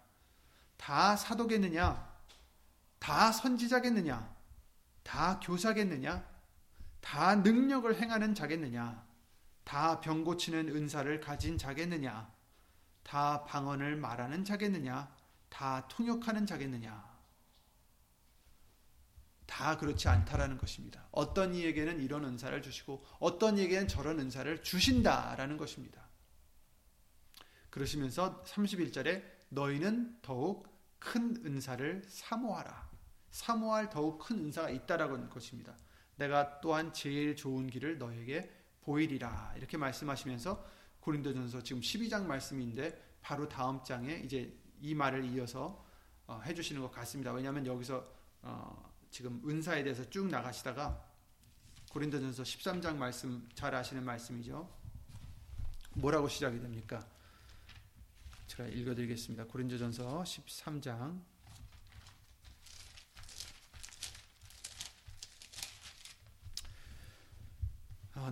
다 0.76 1.16
사도겠느냐 1.16 2.18
다 3.00 3.32
선지자겠느냐 3.32 4.37
다 5.08 5.40
교사겠느냐 5.40 6.28
다 7.00 7.36
능력을 7.36 7.96
행하는 7.96 8.36
자겠느냐 8.36 9.06
다 9.64 10.02
병 10.02 10.24
고치는 10.24 10.70
은사를 10.76 11.20
가진 11.22 11.58
자겠느냐 11.58 12.38
다 13.08 13.46
방언을 13.46 13.96
말하는 13.96 14.44
자겠느냐? 14.44 15.10
다 15.50 15.88
통역하는 15.88 16.46
자겠느냐? 16.46 17.18
다 19.46 19.78
그렇지 19.78 20.10
않다라는 20.10 20.58
것입니다. 20.58 21.08
어떤 21.12 21.56
이에게는 21.56 22.02
이런 22.02 22.26
은사를 22.26 22.62
주시고 22.62 23.06
어떤 23.20 23.58
이에게는 23.58 23.88
저런 23.88 24.20
은사를 24.20 24.62
주신다라는 24.62 25.56
것입니다. 25.56 26.06
그러시면서 27.70 28.44
31절에 28.44 29.24
너희는 29.50 30.20
더욱 30.22 30.68
큰 31.00 31.42
은사를 31.46 32.04
사모하라. 32.10 32.87
사모할 33.32 33.90
더욱 33.90 34.20
큰 34.20 34.40
은사가 34.40 34.70
있다라고 34.70 35.16
하는 35.16 35.30
것입니다. 35.30 35.76
내가 36.16 36.60
또한 36.62 36.94
제일 36.94 37.36
좋은 37.36 37.68
길을 37.68 37.98
너에게 37.98 38.52
보이리라. 38.82 39.54
이렇게 39.58 39.78
말씀하시면서 39.78 40.66
고린도전서 41.02 41.64
지금 41.64 41.82
12장 41.82 42.26
말씀인데 42.26 43.18
바로 43.22 43.48
다음 43.48 43.84
장에 43.84 44.22
이제 44.24 44.58
이 44.82 44.94
말을 44.94 45.26
이어서 45.26 45.86
어, 46.26 46.42
해주시는 46.46 46.82
것 46.82 46.92
같습니다. 46.92 47.32
왜냐하면 47.32 47.66
여기서 47.66 48.06
어, 48.42 48.94
지금 49.10 49.42
은사에 49.48 49.84
대해서 49.84 50.10
쭉 50.10 50.28
나가시다가 50.28 51.06
고린도전서 51.92 52.44
13장 52.44 52.96
말씀 52.96 53.48
잘 53.56 53.74
아시는 53.74 54.04
말씀이죠. 54.04 54.70
뭐라고 55.96 56.28
시작이 56.28 56.60
됩니까? 56.60 57.06
제가 58.48 58.68
읽어드리겠습니다. 58.70 59.46
고린도전서 59.46 60.24
13장 60.24 61.22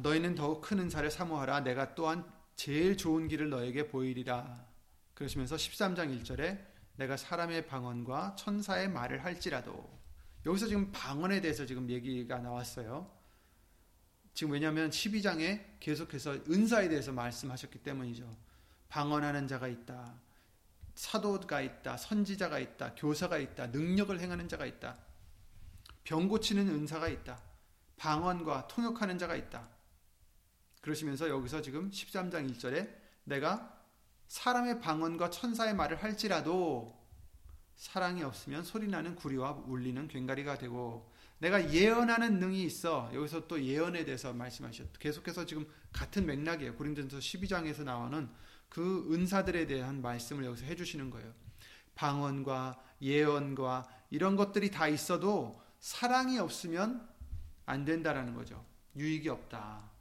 너희는 0.01 0.35
더욱 0.35 0.61
큰 0.61 0.79
은사를 0.79 1.09
사모하라. 1.09 1.61
내가 1.61 1.95
또한 1.95 2.25
제일 2.55 2.97
좋은 2.97 3.27
길을 3.27 3.49
너에게 3.49 3.87
보이리라. 3.87 4.65
그러시면서 5.13 5.55
13장 5.55 6.21
1절에 6.21 6.65
내가 6.97 7.17
사람의 7.17 7.67
방언과 7.67 8.35
천사의 8.37 8.89
말을 8.89 9.23
할지라도 9.23 9.95
여기서 10.45 10.67
지금 10.67 10.91
방언에 10.91 11.41
대해서 11.41 11.65
지금 11.65 11.89
얘기가 11.89 12.39
나왔어요. 12.39 13.11
지금 14.33 14.53
왜냐하면 14.53 14.89
12장에 14.89 15.79
계속해서 15.79 16.33
은사에 16.49 16.89
대해서 16.89 17.11
말씀하셨기 17.11 17.79
때문이죠. 17.79 18.29
방언하는 18.89 19.47
자가 19.47 19.67
있다. 19.67 20.13
사도가 20.93 21.61
있다. 21.61 21.97
선지자가 21.97 22.59
있다. 22.59 22.95
교사가 22.95 23.37
있다. 23.37 23.67
능력을 23.67 24.17
행하는 24.19 24.47
자가 24.47 24.65
있다. 24.65 24.97
병 26.03 26.27
고치는 26.27 26.67
은사가 26.67 27.07
있다. 27.07 27.41
방언과 27.97 28.67
통역하는 28.67 29.17
자가 29.17 29.35
있다. 29.35 29.74
그러시면서 30.85 31.29
여기서 31.29 31.63
지금 31.63 31.89
13장 31.89 32.47
1절에 32.51 32.87
내가 33.23 33.75
사람의 34.27 34.81
방언과 34.81 35.31
천사의 35.31 35.75
말을 35.75 36.01
할지라도 36.01 36.95
사랑이 37.75 38.21
없으면 38.21 38.63
소리나는 38.63 39.15
구리와 39.15 39.63
울리는 39.65 40.07
괭가리가 40.07 40.59
되고 40.59 41.11
내가 41.39 41.73
예언하는 41.73 42.39
능이 42.39 42.63
있어 42.63 43.09
여기서 43.13 43.47
또 43.47 43.61
예언에 43.61 44.05
대해서 44.05 44.31
말씀하셨죠. 44.31 44.99
계속해서 44.99 45.47
지금 45.47 45.67
같은 45.91 46.27
맥락이에요. 46.27 46.75
고린도전서 46.75 47.17
12장에서 47.17 47.83
나오는 47.83 48.29
그 48.69 49.11
은사들에 49.11 49.65
대한 49.65 50.03
말씀을 50.03 50.45
여기서 50.45 50.65
해주시는 50.65 51.09
거예요. 51.09 51.33
방언과 51.95 52.79
예언과 53.01 53.87
이런 54.11 54.35
것들이 54.35 54.69
다 54.69 54.87
있어도 54.87 55.59
사랑이 55.79 56.37
없으면 56.37 57.07
안 57.65 57.85
된다라는 57.85 58.35
거죠. 58.35 58.63
유익이 58.95 59.29
없다. 59.29 59.94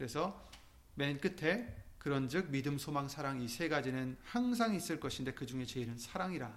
그래서 0.00 0.48
맨 0.94 1.20
끝에 1.20 1.76
그런즉 1.98 2.50
믿음, 2.50 2.78
소망, 2.78 3.06
사랑 3.06 3.42
이 3.42 3.48
세 3.48 3.68
가지는 3.68 4.16
항상 4.22 4.74
있을 4.74 4.98
것인데 4.98 5.34
그 5.34 5.44
중에 5.44 5.66
제일은 5.66 5.98
사랑이라 5.98 6.50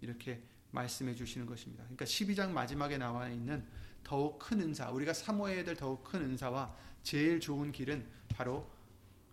이렇게 0.00 0.42
말씀해 0.70 1.14
주시는 1.14 1.46
것입니다. 1.46 1.84
그러니까 1.84 2.06
12장 2.06 2.52
마지막에 2.52 2.96
나와 2.96 3.28
있는 3.28 3.68
더욱 4.02 4.38
큰 4.38 4.62
은사, 4.62 4.88
우리가 4.92 5.12
사모해야 5.12 5.62
될 5.62 5.76
더욱 5.76 6.04
큰 6.04 6.22
은사와 6.22 6.74
제일 7.02 7.38
좋은 7.38 7.70
길은 7.70 8.08
바로 8.30 8.66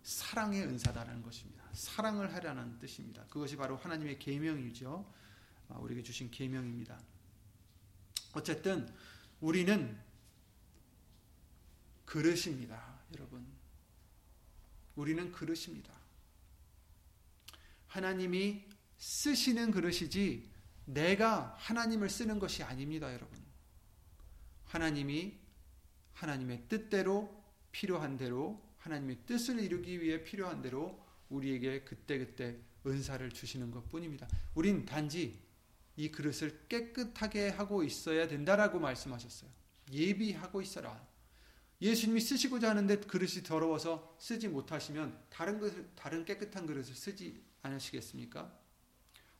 사랑의 0.02 0.64
은사다라는 0.64 1.22
것입니다. 1.22 1.64
사랑을 1.72 2.34
하라는 2.34 2.78
뜻입니다. 2.78 3.24
그것이 3.30 3.56
바로 3.56 3.78
하나님의 3.78 4.18
계명이죠. 4.18 5.10
아, 5.70 5.78
우리에게 5.78 6.02
주신 6.02 6.30
계명입니다. 6.30 7.00
어쨌든 8.34 8.86
우리는 9.40 9.98
그릇입니다. 12.04 12.91
여러분. 13.14 13.46
우리는 14.96 15.32
그릇입니다. 15.32 15.92
하나님이 17.86 18.64
쓰시는 18.98 19.70
그릇이지 19.70 20.50
내가 20.84 21.54
하나님을 21.58 22.08
쓰는 22.08 22.38
것이 22.38 22.62
아닙니다, 22.62 23.12
여러분. 23.12 23.38
하나님이 24.64 25.38
하나님의 26.14 26.64
뜻대로 26.68 27.42
필요한 27.72 28.16
대로 28.16 28.62
하나님의 28.78 29.18
뜻을 29.26 29.60
이루기 29.60 30.00
위해 30.00 30.24
필요한 30.24 30.62
대로 30.62 31.04
우리에게 31.28 31.84
그때그때 31.84 32.58
은사를 32.86 33.30
주시는 33.30 33.70
것 33.70 33.88
뿐입니다. 33.88 34.28
우린 34.54 34.84
단지 34.84 35.40
이 35.96 36.10
그릇을 36.10 36.66
깨끗하게 36.68 37.50
하고 37.50 37.84
있어야 37.84 38.26
된다라고 38.28 38.78
말씀하셨어요. 38.80 39.50
예비하고 39.92 40.62
있어라. 40.62 41.06
예수님이 41.82 42.20
쓰시고자 42.20 42.70
하는데 42.70 42.96
그릇이 42.96 43.42
더러워서 43.42 44.16
쓰지 44.20 44.46
못하시면 44.46 45.18
다른 45.28 45.58
것을 45.58 45.90
다른 45.96 46.24
깨끗한 46.24 46.64
그릇을 46.64 46.94
쓰지 46.94 47.42
않으시겠습니까? 47.62 48.56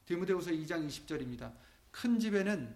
디모데후서 0.06 0.50
2장 0.50 0.84
20절입니다. 0.88 1.54
큰 1.92 2.18
집에는 2.18 2.74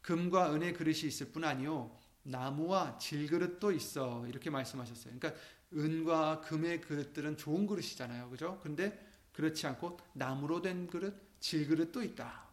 금과 0.00 0.54
은의 0.54 0.74
그릇이 0.74 1.02
있을 1.02 1.28
뿐 1.28 1.44
아니요 1.44 1.96
나무와 2.24 2.98
질그릇도 2.98 3.70
있어 3.70 4.26
이렇게 4.26 4.50
말씀하셨어요. 4.50 5.14
그러니까 5.16 5.40
은과 5.72 6.40
금의 6.40 6.80
그릇들은 6.80 7.36
좋은 7.36 7.68
그릇이잖아요, 7.68 8.28
그죠? 8.28 8.58
그런데 8.60 9.08
그렇지 9.32 9.68
않고 9.68 10.00
나무로 10.14 10.60
된 10.62 10.88
그릇, 10.88 11.14
질그릇도 11.38 12.02
있다. 12.02 12.48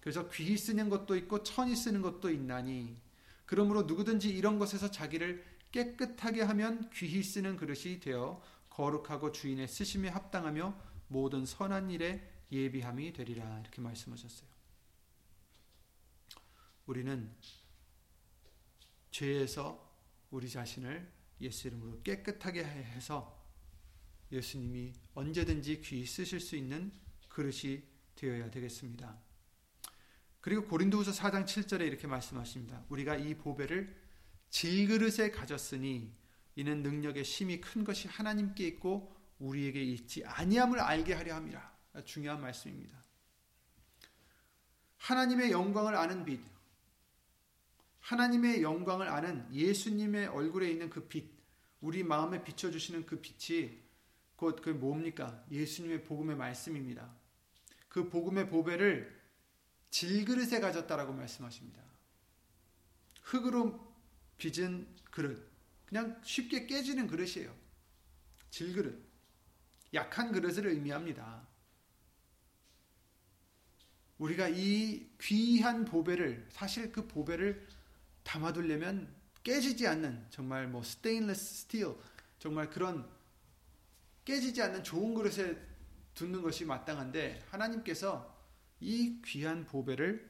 그래서 0.00 0.28
귀히 0.30 0.56
쓰는 0.56 0.88
것도 0.88 1.16
있고 1.16 1.42
천이 1.42 1.74
쓰는 1.74 2.02
것도 2.02 2.30
있나니 2.30 2.96
그러므로 3.46 3.82
누구든지 3.82 4.30
이런 4.30 4.58
것에서 4.58 4.90
자기를 4.90 5.44
깨끗하게 5.72 6.42
하면 6.42 6.90
귀히 6.94 7.22
쓰는 7.22 7.56
그릇이 7.56 8.00
되어 8.00 8.42
거룩하고 8.70 9.32
주인의 9.32 9.68
쓰심에 9.68 10.08
합당하며 10.08 10.78
모든 11.08 11.44
선한 11.44 11.90
일에 11.90 12.30
예비함이 12.50 13.12
되리라 13.12 13.60
이렇게 13.60 13.80
말씀하셨어요. 13.80 14.48
우리는 16.86 17.30
죄에서 19.10 19.90
우리 20.30 20.48
자신을 20.48 21.10
예수 21.40 21.68
이름으로 21.68 22.02
깨끗하게 22.02 22.64
해서 22.64 23.42
예수님이 24.30 24.94
언제든지 25.14 25.82
귀히 25.82 26.06
쓰실 26.06 26.40
수 26.40 26.56
있는 26.56 26.92
그릇이 27.28 27.82
되어야 28.14 28.50
되겠습니다. 28.50 29.31
그리고 30.42 30.66
고린도후서 30.66 31.12
4장 31.12 31.44
7절에 31.46 31.86
이렇게 31.86 32.08
말씀하십니다. 32.08 32.84
우리가 32.88 33.14
이 33.14 33.34
보배를 33.34 33.96
질그릇에 34.50 35.30
가졌으니 35.30 36.12
이는 36.56 36.82
능력의 36.82 37.24
심이 37.24 37.60
큰 37.60 37.84
것이 37.84 38.08
하나님께 38.08 38.66
있고 38.66 39.16
우리에게 39.38 39.82
있지 39.82 40.24
아니함을 40.24 40.80
알게 40.80 41.14
하려 41.14 41.36
함이라. 41.36 41.72
중요한 42.04 42.40
말씀입니다. 42.40 43.02
하나님의 44.96 45.52
영광을 45.52 45.94
아는 45.94 46.24
빛, 46.24 46.40
하나님의 48.00 48.62
영광을 48.62 49.08
아는 49.08 49.46
예수님의 49.52 50.26
얼굴에 50.26 50.68
있는 50.68 50.90
그 50.90 51.06
빛, 51.06 51.30
우리 51.80 52.02
마음에 52.02 52.42
비춰주시는 52.42 53.06
그 53.06 53.20
빛이 53.20 53.80
곧 54.34 54.60
그 54.60 54.70
뭡니까? 54.70 55.44
예수님의 55.52 56.02
복음의 56.02 56.36
말씀입니다. 56.36 57.08
그 57.88 58.08
복음의 58.08 58.48
보배를 58.48 59.21
질그릇에 59.92 60.58
가졌다라고 60.58 61.12
말씀하십니다. 61.12 61.80
흙으로 63.20 63.94
빚은 64.38 64.88
그릇. 65.10 65.48
그냥 65.86 66.18
쉽게 66.24 66.66
깨지는 66.66 67.06
그릇이에요. 67.06 67.54
질그릇. 68.50 68.98
약한 69.92 70.32
그릇을 70.32 70.66
의미합니다. 70.66 71.46
우리가 74.16 74.48
이 74.48 75.10
귀한 75.20 75.84
보배를 75.84 76.48
사실 76.50 76.90
그 76.90 77.06
보배를 77.06 77.68
담아두려면 78.22 79.14
깨지지 79.42 79.86
않는 79.86 80.26
정말 80.30 80.68
뭐 80.68 80.82
스테인레스 80.82 81.64
스틸 81.64 81.94
정말 82.38 82.70
그런 82.70 83.06
깨지지 84.24 84.62
않는 84.62 84.84
좋은 84.84 85.12
그릇에 85.12 85.54
두는 86.14 86.40
것이 86.40 86.64
마땅한데 86.64 87.44
하나님께서 87.50 88.31
이 88.82 89.22
귀한 89.24 89.64
보배를 89.64 90.28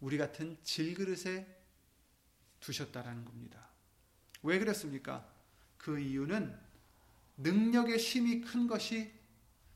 우리 0.00 0.18
같은 0.18 0.58
질그릇에 0.64 1.46
두셨다라는 2.60 3.24
겁니다. 3.24 3.68
왜 4.42 4.58
그랬습니까? 4.58 5.26
그 5.78 5.98
이유는 5.98 6.54
능력의 7.36 7.98
힘이 7.98 8.40
큰 8.40 8.66
것이 8.66 9.12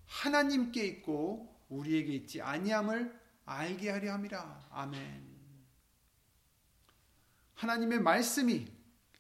하나님께 0.06 0.84
있고 0.86 1.64
우리에게 1.68 2.12
있지 2.14 2.42
아니함을 2.42 3.18
알게 3.44 3.90
하려 3.90 4.12
함이라. 4.14 4.68
아멘. 4.70 5.28
하나님의 7.54 8.00
말씀이 8.00 8.66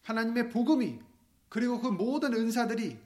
하나님의 0.02 0.50
복음이 0.50 1.00
그리고 1.48 1.80
그 1.80 1.88
모든 1.88 2.34
은사들이 2.34 2.98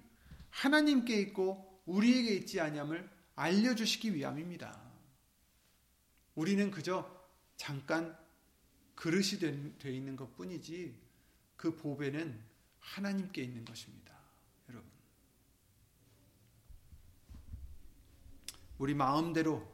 하나님께 0.50 1.20
있고 1.20 1.80
우리에게 1.86 2.34
있지 2.34 2.60
아니함을 2.60 3.08
알려 3.34 3.74
주시기 3.74 4.14
위함입니다. 4.14 4.81
우리는 6.34 6.70
그저 6.70 7.08
잠깐 7.56 8.16
그릇이 8.94 9.38
되어 9.78 9.90
있는 9.90 10.16
것 10.16 10.34
뿐이지 10.36 10.94
그 11.56 11.76
보배는 11.76 12.40
하나님께 12.80 13.42
있는 13.42 13.64
것입니다. 13.64 14.12
여러분. 14.68 14.90
우리 18.78 18.94
마음대로, 18.94 19.66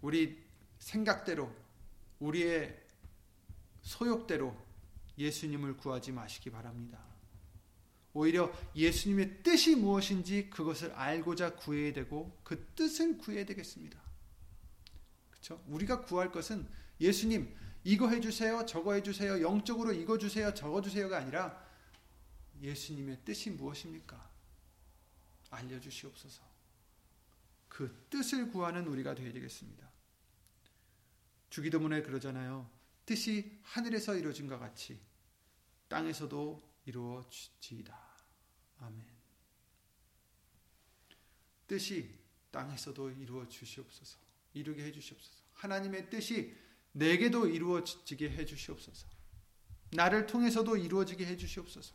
우리 0.00 0.42
생각대로, 0.78 1.54
우리의 2.18 2.80
소욕대로 3.82 4.56
예수님을 5.18 5.76
구하지 5.76 6.12
마시기 6.12 6.50
바랍니다. 6.50 6.98
오히려 8.14 8.52
예수님의 8.74 9.42
뜻이 9.42 9.76
무엇인지 9.76 10.50
그것을 10.50 10.92
알고자 10.92 11.56
구해야 11.56 11.92
되고 11.92 12.38
그 12.42 12.66
뜻을 12.74 13.18
구해야 13.18 13.44
되겠습니다. 13.46 14.01
그렇죠? 15.42 15.62
우리가 15.66 16.02
구할 16.02 16.30
것은 16.30 16.66
예수님 17.00 17.54
이거 17.84 18.08
해주세요, 18.08 18.64
저거 18.64 18.94
해주세요, 18.94 19.42
영적으로 19.42 19.92
이거 19.92 20.16
주세요, 20.16 20.54
저거 20.54 20.80
주세요가 20.80 21.18
아니라 21.18 21.60
예수님의 22.60 23.18
뜻이 23.24 23.50
무엇입니까? 23.50 24.30
알려주시옵소서. 25.50 26.42
그 27.68 28.06
뜻을 28.08 28.52
구하는 28.52 28.86
우리가 28.86 29.16
되어야 29.16 29.32
되겠습니다. 29.32 29.90
주기도문에 31.50 32.02
그러잖아요. 32.02 32.70
뜻이 33.04 33.58
하늘에서 33.64 34.14
이루어진 34.14 34.46
것 34.46 34.58
같이 34.58 35.00
땅에서도 35.88 36.62
이루어지이다. 36.86 37.98
아멘. 38.78 39.04
뜻이 41.66 42.16
땅에서도 42.52 43.10
이루어 43.10 43.48
주시옵소서. 43.48 44.31
이루게 44.54 44.84
해 44.84 44.92
주시옵소서. 44.92 45.42
하나님의 45.54 46.10
뜻이 46.10 46.56
내게도 46.92 47.48
이루어지게 47.48 48.30
해 48.30 48.44
주시옵소서. 48.44 49.06
나를 49.92 50.26
통해서도 50.26 50.76
이루어지게 50.76 51.26
해 51.26 51.36
주시옵소서. 51.36 51.94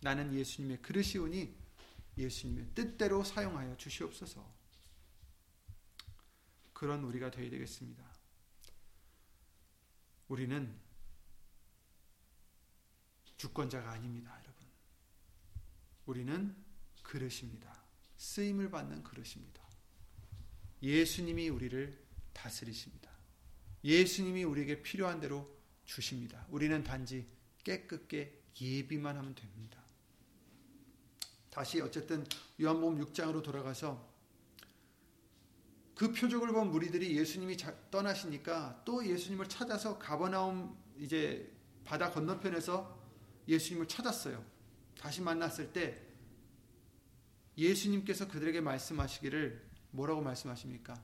나는 0.00 0.32
예수님의 0.32 0.82
그릇이오니 0.82 1.54
예수님의 2.16 2.68
뜻대로 2.74 3.24
사용하여 3.24 3.76
주시옵소서. 3.76 4.58
그런 6.72 7.02
우리가 7.04 7.30
되어야 7.30 7.50
되겠습니다. 7.50 8.04
우리는 10.28 10.78
주권자가 13.36 13.90
아닙니다, 13.90 14.36
여러분. 14.42 14.66
우리는 16.06 16.56
그릇입니다. 17.02 17.82
쓰임을 18.16 18.70
받는 18.70 19.02
그릇입니다. 19.02 19.67
예수님이 20.82 21.48
우리를 21.48 21.98
다스리십니다. 22.32 23.10
예수님이 23.84 24.44
우리에게 24.44 24.82
필요한 24.82 25.20
대로 25.20 25.48
주십니다. 25.84 26.46
우리는 26.50 26.82
단지 26.84 27.26
깨끗게 27.64 28.42
예비만 28.60 29.16
하면 29.16 29.34
됩니다. 29.34 29.82
다시 31.50 31.80
어쨌든 31.80 32.24
요한복음 32.60 33.04
6장으로 33.04 33.42
돌아가서 33.42 34.08
그 35.94 36.12
표적을 36.12 36.52
본 36.52 36.70
무리들이 36.70 37.16
예수님이 37.16 37.56
떠나시니까 37.90 38.82
또 38.84 39.04
예수님을 39.04 39.48
찾아서 39.48 39.98
가버나움 39.98 40.78
이제 40.96 41.52
바다 41.84 42.12
건너편에서 42.12 42.96
예수님을 43.48 43.88
찾았어요. 43.88 44.44
다시 44.96 45.20
만났을 45.20 45.72
때 45.72 46.00
예수님께서 47.56 48.28
그들에게 48.28 48.60
말씀하시기를 48.60 49.67
뭐라고 49.90 50.20
말씀하십니까? 50.20 50.94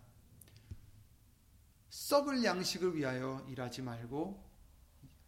썩을 1.91 2.45
양식을 2.45 2.97
위하여 2.97 3.45
일하지 3.49 3.83
말고 3.83 4.43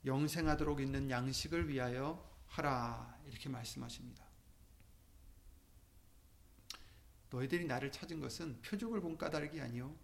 영생하도록 0.04 0.80
있는 0.80 1.10
양식을 1.10 1.68
위하여 1.68 2.28
하라 2.46 3.18
이렇게 3.26 3.48
말씀하십니다. 3.48 4.24
너희들이 7.30 7.66
나를 7.66 7.90
찾은 7.92 8.20
것은 8.20 8.62
표적을 8.62 9.00
본 9.00 9.18
까닭이 9.18 9.60
아니요 9.60 9.94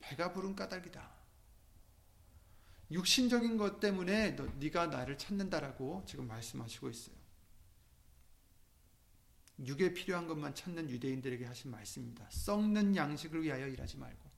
배가 0.00 0.32
부른 0.32 0.54
까닭이다. 0.56 1.16
육신적인 2.90 3.56
것 3.56 3.80
때문에 3.80 4.36
너, 4.36 4.46
네가 4.58 4.86
나를 4.86 5.18
찾는다라고 5.18 6.04
지금 6.06 6.28
말씀하시고 6.28 6.88
있어요. 6.90 7.16
육에 9.64 9.94
필요한 9.94 10.26
것만 10.26 10.54
찾는 10.54 10.90
유대인들에게 10.90 11.44
하신 11.46 11.70
말씀입니다. 11.70 12.26
썩는 12.30 12.94
양식을 12.94 13.42
위하여 13.42 13.66
일하지 13.68 13.96
말고 13.96 14.30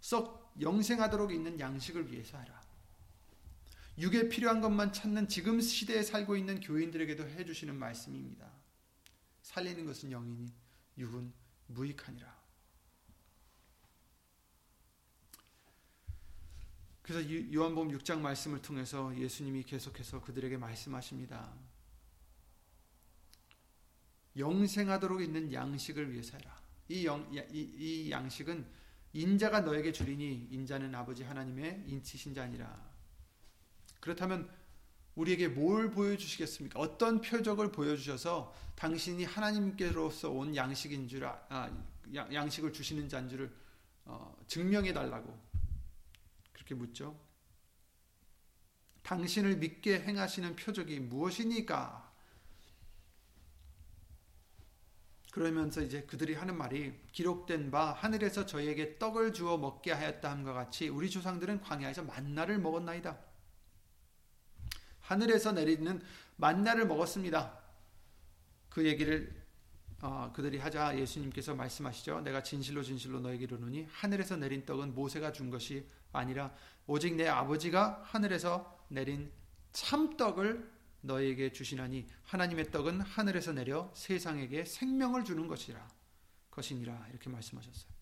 썩 0.00 0.52
영생하도록 0.60 1.32
있는 1.32 1.60
양식을 1.60 2.10
위해서 2.10 2.38
하라. 2.38 2.60
육에 3.98 4.28
필요한 4.28 4.60
것만 4.60 4.92
찾는 4.92 5.28
지금 5.28 5.60
시대에 5.60 6.02
살고 6.02 6.36
있는 6.36 6.60
교인들에게도 6.60 7.28
해주시는 7.28 7.78
말씀입니다. 7.78 8.50
살리는 9.42 9.84
것은 9.84 10.10
영이니 10.10 10.52
육은 10.98 11.32
무익하니라. 11.68 12.42
그래서 17.02 17.52
요한복음 17.52 17.96
6장 17.98 18.20
말씀을 18.20 18.62
통해서 18.62 19.16
예수님이 19.16 19.64
계속해서 19.64 20.20
그들에게 20.22 20.56
말씀하십니다. 20.56 21.52
영생하도록 24.36 25.22
있는 25.22 25.52
양식을 25.52 26.12
위해서 26.12 26.36
해라. 26.36 26.56
이, 26.88 27.06
영, 27.06 27.26
이, 27.32 27.58
이 27.58 28.10
양식은 28.10 28.66
인자가 29.12 29.60
너에게 29.60 29.92
주리니 29.92 30.48
인자는 30.50 30.94
아버지 30.94 31.22
하나님의 31.22 31.84
인치신 31.86 32.34
자니라. 32.34 32.90
그렇다면 34.00 34.48
우리에게 35.14 35.48
뭘 35.48 35.90
보여주시겠습니까? 35.90 36.80
어떤 36.80 37.20
표적을 37.20 37.70
보여주셔서 37.70 38.54
당신이 38.74 39.24
하나님께로서 39.24 40.30
온 40.30 40.56
양식인 40.56 41.08
줄, 41.08 41.24
아, 41.26 41.44
아 41.48 41.92
양 42.14 42.48
식을 42.48 42.72
주시는 42.72 43.08
자인 43.08 43.28
줄을 43.28 43.54
어, 44.04 44.36
증명해 44.46 44.92
달라고 44.92 45.38
그렇게 46.52 46.74
묻죠. 46.74 47.18
당신을 49.02 49.56
믿게 49.56 50.00
행하시는 50.00 50.56
표적이 50.56 51.00
무엇이니까? 51.00 52.11
그러면서 55.32 55.80
이제 55.80 56.02
그들이 56.02 56.34
하는 56.34 56.58
말이 56.58 56.92
기록된 57.10 57.70
바 57.70 57.92
하늘에서 57.92 58.44
저희에게 58.44 58.98
떡을 58.98 59.32
주어 59.32 59.56
먹게 59.56 59.90
하였다 59.90 60.30
함과 60.30 60.52
같이 60.52 60.90
우리 60.90 61.08
조상들은 61.08 61.62
광야에서 61.62 62.02
만나를 62.02 62.58
먹었나이다. 62.58 63.18
하늘에서 65.00 65.52
내리는 65.52 66.02
만나를 66.36 66.86
먹었습니다. 66.86 67.58
그 68.68 68.86
얘기를 68.86 69.34
어, 70.02 70.30
그들이 70.34 70.58
하자 70.58 70.98
예수님께서 70.98 71.54
말씀하시죠. 71.54 72.20
내가 72.20 72.42
진실로 72.42 72.82
진실로 72.82 73.18
너에게 73.20 73.44
이르노니 73.44 73.86
하늘에서 73.90 74.36
내린 74.36 74.66
떡은 74.66 74.94
모세가 74.94 75.32
준 75.32 75.48
것이 75.48 75.88
아니라 76.12 76.54
오직 76.86 77.14
내 77.14 77.26
아버지가 77.26 78.02
하늘에서 78.04 78.84
내린 78.88 79.32
참떡을 79.72 80.70
너에게 81.02 81.52
주시나니 81.52 82.06
하나님의 82.24 82.70
떡은 82.70 83.00
하늘에서 83.00 83.52
내려 83.52 83.92
세상에게 83.94 84.64
생명을 84.64 85.24
주는 85.24 85.46
것이라 85.46 85.86
것이니라 86.50 87.08
이렇게 87.10 87.30
말씀하셨어요. 87.30 87.92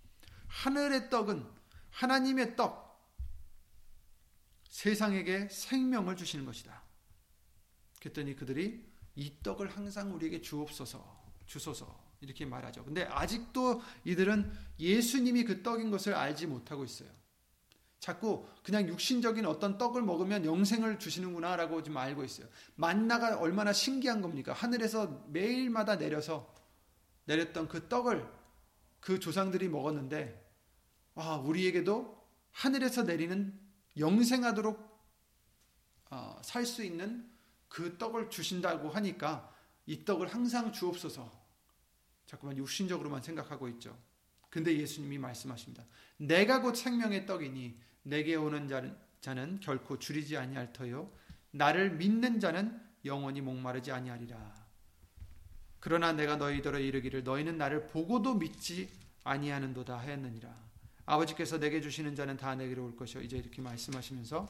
하늘의 0.46 1.10
떡은 1.10 1.46
하나님의 1.90 2.56
떡 2.56 2.90
세상에게 4.68 5.48
생명을 5.48 6.16
주시는 6.16 6.44
것이다. 6.44 6.82
그랬더니 8.00 8.36
그들이 8.36 8.88
이 9.16 9.32
떡을 9.42 9.68
항상 9.68 10.14
우리에게 10.14 10.40
주옵소서 10.40 11.20
주소서 11.46 12.10
이렇게 12.20 12.44
말하죠. 12.44 12.84
근데 12.84 13.04
아직도 13.04 13.82
이들은 14.04 14.52
예수님이 14.78 15.44
그 15.44 15.62
떡인 15.62 15.90
것을 15.90 16.14
알지 16.14 16.46
못하고 16.46 16.84
있어요. 16.84 17.19
자꾸 18.00 18.46
그냥 18.62 18.88
육신적인 18.88 19.44
어떤 19.44 19.76
떡을 19.76 20.02
먹으면 20.02 20.46
영생을 20.46 20.98
주시는구나라고 20.98 21.82
좀 21.82 21.98
알고 21.98 22.24
있어요. 22.24 22.48
만나가 22.74 23.38
얼마나 23.38 23.74
신기한 23.74 24.22
겁니까? 24.22 24.54
하늘에서 24.54 25.24
매일마다 25.28 25.96
내려서 25.96 26.52
내렸던 27.26 27.68
그 27.68 27.88
떡을 27.88 28.26
그 29.00 29.20
조상들이 29.20 29.68
먹었는데 29.68 30.50
와, 31.14 31.36
우리에게도 31.36 32.18
하늘에서 32.52 33.02
내리는 33.02 33.58
영생하도록 33.98 34.90
어, 36.10 36.40
살수 36.42 36.82
있는 36.82 37.30
그 37.68 37.98
떡을 37.98 38.30
주신다고 38.30 38.88
하니까 38.88 39.54
이 39.84 40.04
떡을 40.04 40.28
항상 40.28 40.72
주옵소서. 40.72 41.30
자꾸만 42.24 42.56
육신적으로만 42.56 43.22
생각하고 43.22 43.68
있죠. 43.68 43.96
근데 44.48 44.76
예수님이 44.76 45.18
말씀하십니다. 45.18 45.84
내가 46.16 46.60
곧 46.60 46.74
생명의 46.74 47.26
떡이니 47.26 47.89
내게 48.02 48.34
오는 48.34 48.68
자는, 48.68 48.96
자는 49.20 49.60
결코 49.60 49.98
줄이지 49.98 50.36
아니할 50.36 50.72
터요 50.72 51.10
나를 51.50 51.92
믿는 51.92 52.40
자는 52.40 52.80
영원히 53.04 53.40
목마르지 53.40 53.92
아니하리라. 53.92 54.54
그러나 55.80 56.12
내가 56.12 56.36
너희들어 56.36 56.78
이르기를 56.78 57.24
너희는 57.24 57.56
나를 57.56 57.86
보고도 57.88 58.34
믿지 58.34 58.88
아니하는도다 59.24 59.98
하였느니라. 59.98 60.54
아버지께서 61.06 61.58
내게 61.58 61.80
주시는 61.80 62.14
자는 62.14 62.36
다 62.36 62.54
내게로 62.54 62.84
올 62.84 62.96
것이요. 62.96 63.22
이제 63.22 63.36
이렇게 63.36 63.62
말씀하시면서 63.62 64.48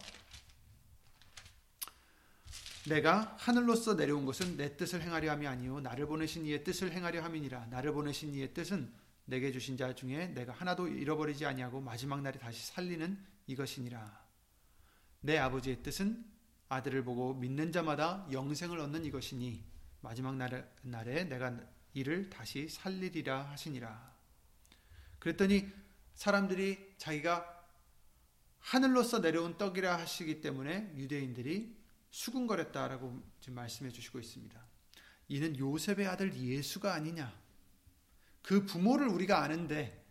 내가 2.89 3.37
하늘로서 3.39 3.95
내려온 3.95 4.25
것은 4.27 4.57
내 4.57 4.77
뜻을 4.77 5.03
행하려 5.03 5.31
함이 5.33 5.47
아니요 5.47 5.81
나를 5.81 6.07
보내신 6.07 6.47
이의 6.47 6.65
뜻을 6.65 6.93
행하려 6.93 7.23
함이니라. 7.23 7.67
나를 7.67 7.93
보내신 7.93 8.35
이의 8.35 8.53
뜻은 8.53 8.93
내게 9.27 9.53
주신 9.53 9.77
자 9.77 9.95
중에 9.95 10.29
내가 10.29 10.53
하나도 10.53 10.89
잃어버리지 10.89 11.47
아니하고 11.47 11.81
마지막 11.81 12.21
날에 12.21 12.39
다시 12.39 12.67
살리는 12.67 13.17
이것이니라. 13.51 14.21
내 15.23 15.39
아버지의 15.39 15.83
뜻은 15.83 16.25
아들을 16.69 17.05
보고 17.05 17.35
믿는 17.35 17.73
자마다 17.73 18.27
영생을 18.31 18.79
얻는 18.79 19.05
이것이니 19.05 19.65
마지막 20.01 20.37
날에 20.37 21.25
내가 21.25 21.59
이를 21.93 22.31
다시 22.31 22.69
살리리라 22.69 23.51
하시니라. 23.51 24.15
그랬더니 25.19 25.69
사람들이 26.15 26.95
자기가 26.97 27.67
하늘로서 28.61 29.19
내려온 29.19 29.59
떡이라 29.59 29.99
하시기 29.99 30.41
때문에 30.41 30.93
유대인들이 30.97 31.77
수군거렸다라고 32.11 33.23
지금 33.41 33.55
말씀해 33.55 33.91
주시고 33.91 34.21
있습니다. 34.21 34.65
이는 35.29 35.59
요셉의 35.59 36.07
아들 36.07 36.35
예수가 36.37 36.93
아니냐. 36.93 37.33
그 38.43 38.65
부모를 38.65 39.09
우리가 39.09 39.43
아는데 39.43 40.05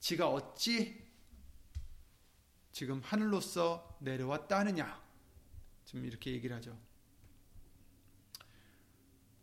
지가 0.00 0.28
어찌 0.28 1.03
지금 2.74 3.00
하늘로서 3.04 3.96
내려왔다 4.00 4.58
하느냐. 4.58 5.00
지금 5.84 6.04
이렇게 6.04 6.32
얘기를 6.32 6.56
하죠. 6.56 6.76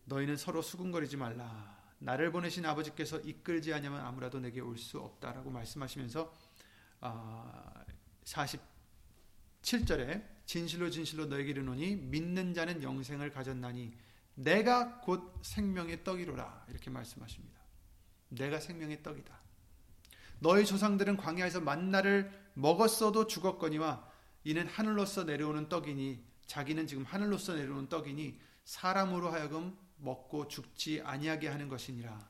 너희는 0.03 0.35
서로 0.35 0.61
수군거리지 0.61 1.15
말라. 1.15 1.81
나를 1.99 2.33
보내신 2.33 2.65
아버지께서 2.65 3.21
이끌지 3.21 3.73
않으면 3.73 4.01
아무라도 4.01 4.41
내게 4.41 4.59
올 4.59 4.77
수 4.77 4.99
없다라고 4.99 5.49
말씀하시면서 5.49 6.33
47절에 8.25 10.21
아, 10.21 10.27
진실로 10.45 10.89
진실로 10.89 11.27
너에게 11.27 11.51
이르노니 11.51 11.95
믿는 11.95 12.53
자는 12.53 12.83
영생을 12.83 13.31
가졌나니 13.31 13.95
내가 14.35 14.99
곧 14.99 15.39
생명의 15.41 16.03
떡이로라 16.03 16.65
이렇게 16.67 16.89
말씀하십니다. 16.89 17.61
내가 18.27 18.59
생명의 18.59 19.01
떡이다. 19.01 19.40
너희 20.41 20.65
조상들은 20.65 21.17
광야에서 21.17 21.61
만나를 21.61 22.31
먹었어도 22.55 23.27
죽었거니와 23.27 24.09
이는 24.43 24.67
하늘로서 24.67 25.23
내려오는 25.23 25.69
떡이니 25.69 26.25
자기는 26.47 26.87
지금 26.87 27.03
하늘로서 27.03 27.53
내려오는 27.53 27.89
떡이니 27.89 28.39
사람으로 28.65 29.29
하여금 29.29 29.77
먹고 29.97 30.47
죽지 30.47 31.01
아니하게 31.01 31.47
하는 31.47 31.69
것이니라. 31.69 32.27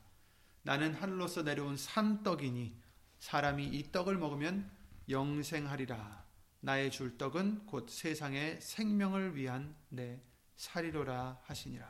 나는 0.63 0.93
하늘로서 0.93 1.43
내려온 1.43 1.77
산떡이니 1.77 2.77
사람이 3.19 3.65
이 3.65 3.91
떡을 3.93 4.17
먹으면 4.17 4.69
영생하리라. 5.07 6.25
나의 6.59 6.91
줄 6.91 7.17
떡은 7.17 7.65
곧 7.65 7.89
세상의 7.89 8.59
생명을 8.59 9.37
위한 9.37 9.73
내 9.87 10.21
살이로라 10.57 11.39
하시니라. 11.43 11.87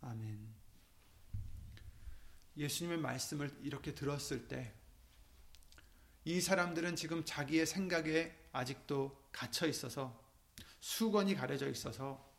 아멘. 0.00 0.61
예수님의 2.56 2.98
말씀을 2.98 3.50
이렇게 3.62 3.94
들었을 3.94 4.48
때 4.48 4.82
이 6.24 6.40
사람들은 6.40 6.94
지금 6.96 7.24
자기의 7.24 7.66
생각에 7.66 8.32
아직도 8.52 9.28
갇혀 9.32 9.66
있어서 9.66 10.20
수건이 10.80 11.34
가려져 11.34 11.68
있어서 11.68 12.30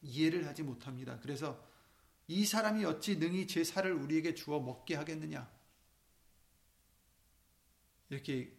이해를 0.00 0.46
하지 0.46 0.62
못합니다. 0.62 1.18
그래서 1.20 1.62
이 2.28 2.46
사람이 2.46 2.84
어찌 2.84 3.18
능히 3.18 3.46
제 3.46 3.64
살을 3.64 3.92
우리에게 3.92 4.34
주어 4.34 4.60
먹게 4.60 4.94
하겠느냐? 4.94 5.50
이렇게 8.08 8.56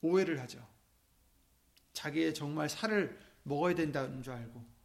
오해를 0.00 0.40
하죠. 0.40 0.66
자기의 1.92 2.34
정말 2.34 2.68
살을 2.68 3.18
먹어야 3.44 3.74
된다는 3.74 4.22
줄 4.22 4.32
알고. 4.32 4.75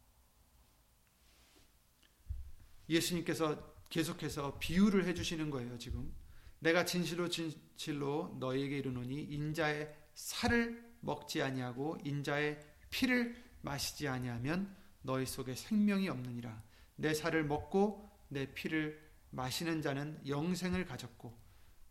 예수님께서 2.92 3.72
계속해서 3.88 4.58
비유를 4.58 5.06
해주시는 5.06 5.50
거예요, 5.50 5.78
지금. 5.78 6.12
내가 6.60 6.84
진실로 6.84 7.28
진실로 7.28 8.36
너에게 8.38 8.78
이르노니 8.78 9.24
인자의 9.24 9.92
살을 10.14 10.92
먹지 11.00 11.42
아니하고 11.42 11.98
인자의 12.04 12.58
피를 12.90 13.34
마시지 13.62 14.06
아니하면 14.06 14.74
너희 15.02 15.26
속에 15.26 15.54
생명이 15.54 16.08
없느니라. 16.08 16.62
내 16.96 17.14
살을 17.14 17.44
먹고 17.44 18.08
내 18.28 18.46
피를 18.54 19.00
마시는 19.30 19.82
자는 19.82 20.20
영생을 20.26 20.84
가졌고 20.84 21.36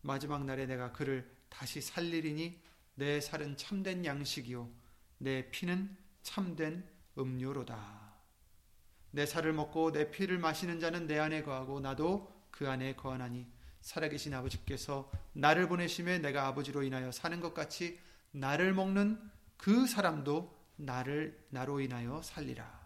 마지막 0.01 0.45
날에 0.45 0.65
내가 0.65 0.91
그를 0.91 1.29
다시 1.49 1.81
살리리니 1.81 2.61
내 2.95 3.19
살은 3.19 3.57
참된 3.57 4.05
양식이요 4.05 4.69
내 5.17 5.49
피는 5.49 5.97
참된 6.23 6.87
음료로다. 7.17 8.10
내 9.11 9.25
살을 9.25 9.53
먹고 9.53 9.91
내 9.91 10.09
피를 10.09 10.37
마시는 10.39 10.79
자는 10.79 11.07
내 11.07 11.19
안에 11.19 11.43
거하고 11.43 11.79
나도 11.79 12.31
그 12.49 12.69
안에 12.69 12.95
거하나니 12.95 13.45
살아계신 13.81 14.33
아버지께서 14.33 15.11
나를 15.33 15.67
보내심에 15.67 16.19
내가 16.19 16.47
아버지로 16.47 16.83
인하여 16.83 17.11
사는 17.11 17.39
것 17.39 17.53
같이 17.53 17.99
나를 18.31 18.73
먹는 18.73 19.19
그 19.57 19.87
사람도 19.87 20.55
나를 20.77 21.45
나로 21.49 21.79
인하여 21.81 22.21
살리라. 22.21 22.81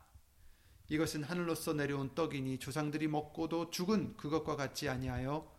이것은 0.88 1.23
하늘로서 1.23 1.73
내려온 1.73 2.13
떡이니 2.13 2.59
조상들이 2.59 3.07
먹고도 3.07 3.71
죽은 3.71 4.17
그것과 4.17 4.55
같지 4.55 4.88
아니하여 4.88 5.51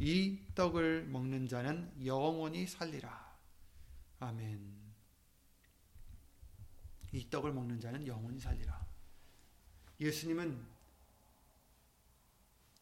이 0.00 0.38
떡을 0.54 1.06
먹는 1.06 1.48
자는 1.48 1.92
영원히 2.04 2.66
살리라. 2.66 3.36
아멘. 4.20 4.80
이 7.12 7.28
떡을 7.30 7.52
먹는 7.52 7.80
자는 7.80 8.06
영원히 8.06 8.38
살리라. 8.38 8.79
예수님은 10.00 10.58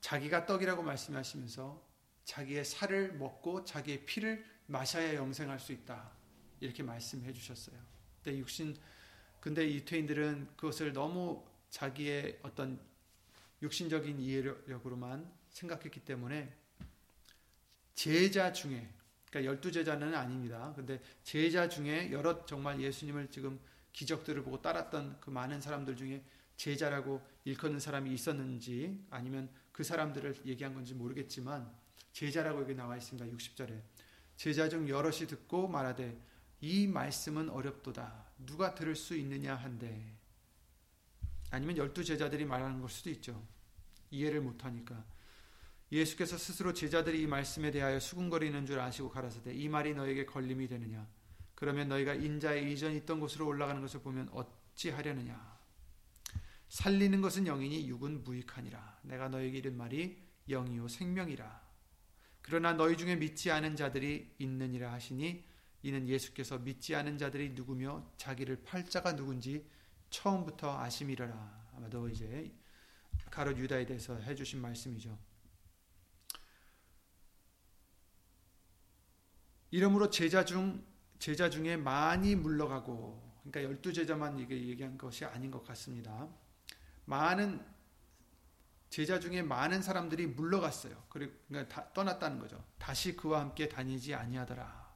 자기가 0.00 0.46
떡이라고 0.46 0.82
말씀하시면서 0.82 1.86
자기의 2.24 2.64
살을 2.64 3.14
먹고 3.14 3.64
자기의 3.64 4.06
피를 4.06 4.44
마셔야 4.66 5.14
영생할 5.14 5.58
수 5.58 5.72
있다. 5.72 6.12
이렇게 6.60 6.82
말씀해 6.82 7.32
주셨어요. 7.32 7.76
근데 8.22 8.38
육신 8.38 8.76
근데 9.40 9.72
유태인들은 9.72 10.56
그것을 10.56 10.92
너무 10.92 11.44
자기의 11.70 12.40
어떤 12.42 12.80
육신적인 13.62 14.20
이해력으로만 14.20 15.30
생각했기 15.50 16.00
때문에 16.00 16.54
제자 17.94 18.52
중에 18.52 18.88
그러니까 19.30 19.50
열두 19.50 19.72
제자는 19.72 20.14
아닙니다. 20.14 20.72
근데 20.76 21.00
제자 21.22 21.68
중에 21.68 22.12
여러 22.12 22.44
정말 22.46 22.80
예수님을 22.80 23.30
지금 23.30 23.60
기적들을 23.92 24.42
보고 24.42 24.62
따랐던 24.62 25.18
그 25.20 25.30
많은 25.30 25.60
사람들 25.60 25.96
중에 25.96 26.22
제자라고 26.59 27.24
일컫는 27.44 27.80
사람이 27.80 28.12
있었는지 28.12 29.02
아니면 29.11 29.48
그 29.72 29.84
사람들을 29.84 30.42
얘기한 30.44 30.74
건지 30.74 30.92
모르겠지만 30.92 31.72
제자라고 32.12 32.61
여기 32.61 32.74
나와 32.74 32.96
있습니다. 32.96 33.34
60절에 33.34 33.80
제자 34.36 34.68
중 34.68 34.88
여럿이 34.88 35.26
듣고 35.28 35.68
말하되 35.68 36.20
이 36.61 36.86
말씀은 36.88 37.48
어렵도다. 37.48 38.26
누가 38.44 38.74
들을 38.74 38.94
수 38.96 39.16
있느냐 39.16 39.54
한데. 39.54 40.16
아니면 41.50 41.76
열두 41.76 42.04
제자들이 42.04 42.44
말하는 42.44 42.80
걸 42.80 42.90
수도 42.90 43.11
있죠. 43.11 43.46
이해를 44.11 44.40
못하니까. 44.40 45.04
예수께서 45.92 46.36
스스로 46.36 46.74
제자들이 46.74 47.22
이 47.22 47.26
말씀에 47.26 47.70
대하여 47.70 48.00
수군거리는 48.00 48.66
줄 48.66 48.80
아시고 48.80 49.11
가라사대 49.11 49.54
이 49.54 49.68
말이 49.68 49.94
너에게 49.94 50.26
걸림이 50.26 50.66
되느냐. 50.66 51.06
그러면 51.54 51.88
너희가 51.88 52.14
인자의 52.14 52.72
이전 52.72 52.92
있던 52.94 53.20
곳으로 53.20 53.46
올라가는 53.46 53.80
것을 53.80 54.00
보면 54.00 54.28
어찌 54.32 54.90
하려느냐. 54.90 55.57
살리는 56.68 57.20
것은 57.20 57.44
영이니 57.44 57.88
육은 57.88 58.24
무익하니라. 58.24 59.00
내가 59.02 59.28
너에게 59.28 59.58
이른 59.58 59.76
말이 59.76 60.22
영이요 60.48 60.88
생명이라. 60.88 61.68
그러나 62.42 62.72
너희 62.72 62.96
중에 62.96 63.16
믿지 63.16 63.50
않은 63.50 63.76
자들이 63.76 64.34
있느니라 64.38 64.92
하시니 64.92 65.44
이는 65.82 66.08
예수께서 66.08 66.58
믿지 66.58 66.94
않은 66.94 67.18
자들이 67.18 67.50
누구며 67.50 68.10
자기를 68.16 68.62
팔자가 68.64 69.16
누군지 69.16 69.68
처음부터 70.10 70.78
아심이라 70.78 71.68
아마도 71.76 72.08
이제 72.08 72.52
가롯 73.30 73.58
유다에 73.58 73.86
대해서 73.86 74.16
해주신 74.16 74.60
말씀이죠. 74.60 75.18
이러므로 79.70 80.08
제자 80.08 80.44
중 80.44 80.84
제자 81.18 81.50
중에 81.50 81.76
많이 81.76 82.34
물러가고 82.34 83.40
그러니까 83.42 83.62
열두 83.64 83.92
제자만 83.92 84.38
이게 84.38 84.56
얘기한 84.68 84.96
것이 84.96 85.24
아닌 85.24 85.50
것 85.50 85.62
같습니다. 85.64 86.28
많은 87.09 87.64
제자 88.90 89.18
중에 89.18 89.42
많은 89.42 89.82
사람들이 89.82 90.26
물러갔어요. 90.26 91.04
그러니까 91.09 91.92
떠났다는 91.94 92.38
거죠. 92.38 92.62
다시 92.78 93.16
그와 93.16 93.40
함께 93.40 93.68
다니지 93.68 94.14
아니하더라. 94.14 94.88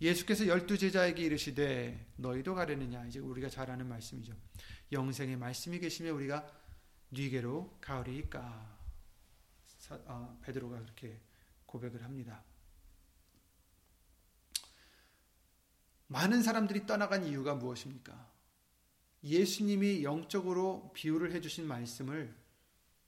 예수께서 0.00 0.46
열두 0.46 0.76
제자에게 0.76 1.22
이르시되 1.22 2.12
너희도 2.16 2.54
가려느냐 2.54 3.06
이제 3.06 3.20
우리가 3.20 3.48
잘 3.48 3.70
아는 3.70 3.88
말씀이죠. 3.88 4.34
영생의 4.92 5.36
말씀이 5.36 5.78
계시며 5.78 6.12
우리가 6.14 6.46
네게로 7.10 7.78
가오리까 7.80 8.76
어, 10.06 10.38
베드로가 10.42 10.80
그렇게 10.80 11.20
고백을 11.64 12.02
합니다. 12.02 12.42
많은 16.08 16.42
사람들이 16.42 16.86
떠나간 16.86 17.24
이유가 17.24 17.54
무엇입니까? 17.54 18.35
예수님이 19.26 20.04
영적으로 20.04 20.92
비유를 20.94 21.32
해주신 21.32 21.66
말씀을 21.66 22.32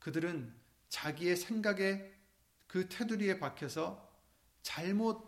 그들은 0.01 0.53
자기의 0.89 1.37
생각에 1.37 2.13
그 2.67 2.89
테두리에 2.89 3.39
박혀서 3.39 4.07
잘못 4.63 5.25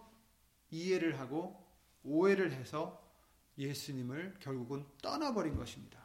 이해를 0.71 1.21
하고 1.21 1.65
오해를 2.03 2.53
해서 2.53 3.09
예수님을 3.57 4.39
결국은 4.41 4.85
떠나버린 5.01 5.55
것입니다. 5.57 6.01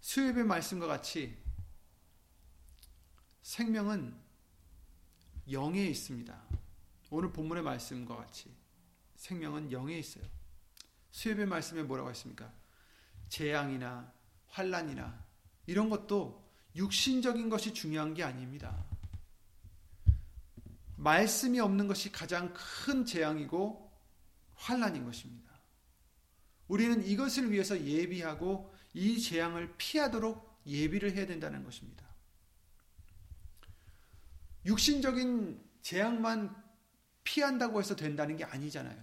수협의 0.00 0.44
말씀과 0.44 0.86
같이 0.86 1.36
생명은 3.42 4.14
영에 5.50 5.84
있습니다. 5.86 6.61
오늘 7.14 7.30
본문의 7.30 7.62
말씀과 7.62 8.16
같이 8.16 8.50
생명은 9.16 9.70
영에 9.70 9.98
있어요. 9.98 10.24
수협의 11.10 11.44
말씀에 11.44 11.82
뭐라고 11.82 12.08
했습니까? 12.08 12.50
재앙이나 13.28 14.10
환란이나 14.48 15.22
이런 15.66 15.90
것도 15.90 16.42
육신적인 16.74 17.50
것이 17.50 17.74
중요한 17.74 18.14
게 18.14 18.22
아닙니다. 18.22 18.82
말씀이 20.96 21.60
없는 21.60 21.86
것이 21.86 22.10
가장 22.10 22.54
큰 22.54 23.04
재앙이고 23.04 23.92
환란인 24.54 25.04
것입니다. 25.04 25.52
우리는 26.66 27.04
이것을 27.04 27.52
위해서 27.52 27.78
예비하고 27.78 28.74
이 28.94 29.20
재앙을 29.20 29.74
피하도록 29.76 30.62
예비를 30.64 31.12
해야 31.12 31.26
된다는 31.26 31.62
것입니다. 31.62 32.06
육신적인 34.64 35.62
재앙만 35.82 36.61
피한다고 37.32 37.80
해서 37.80 37.96
된다는 37.96 38.36
게 38.36 38.44
아니잖아요. 38.44 39.02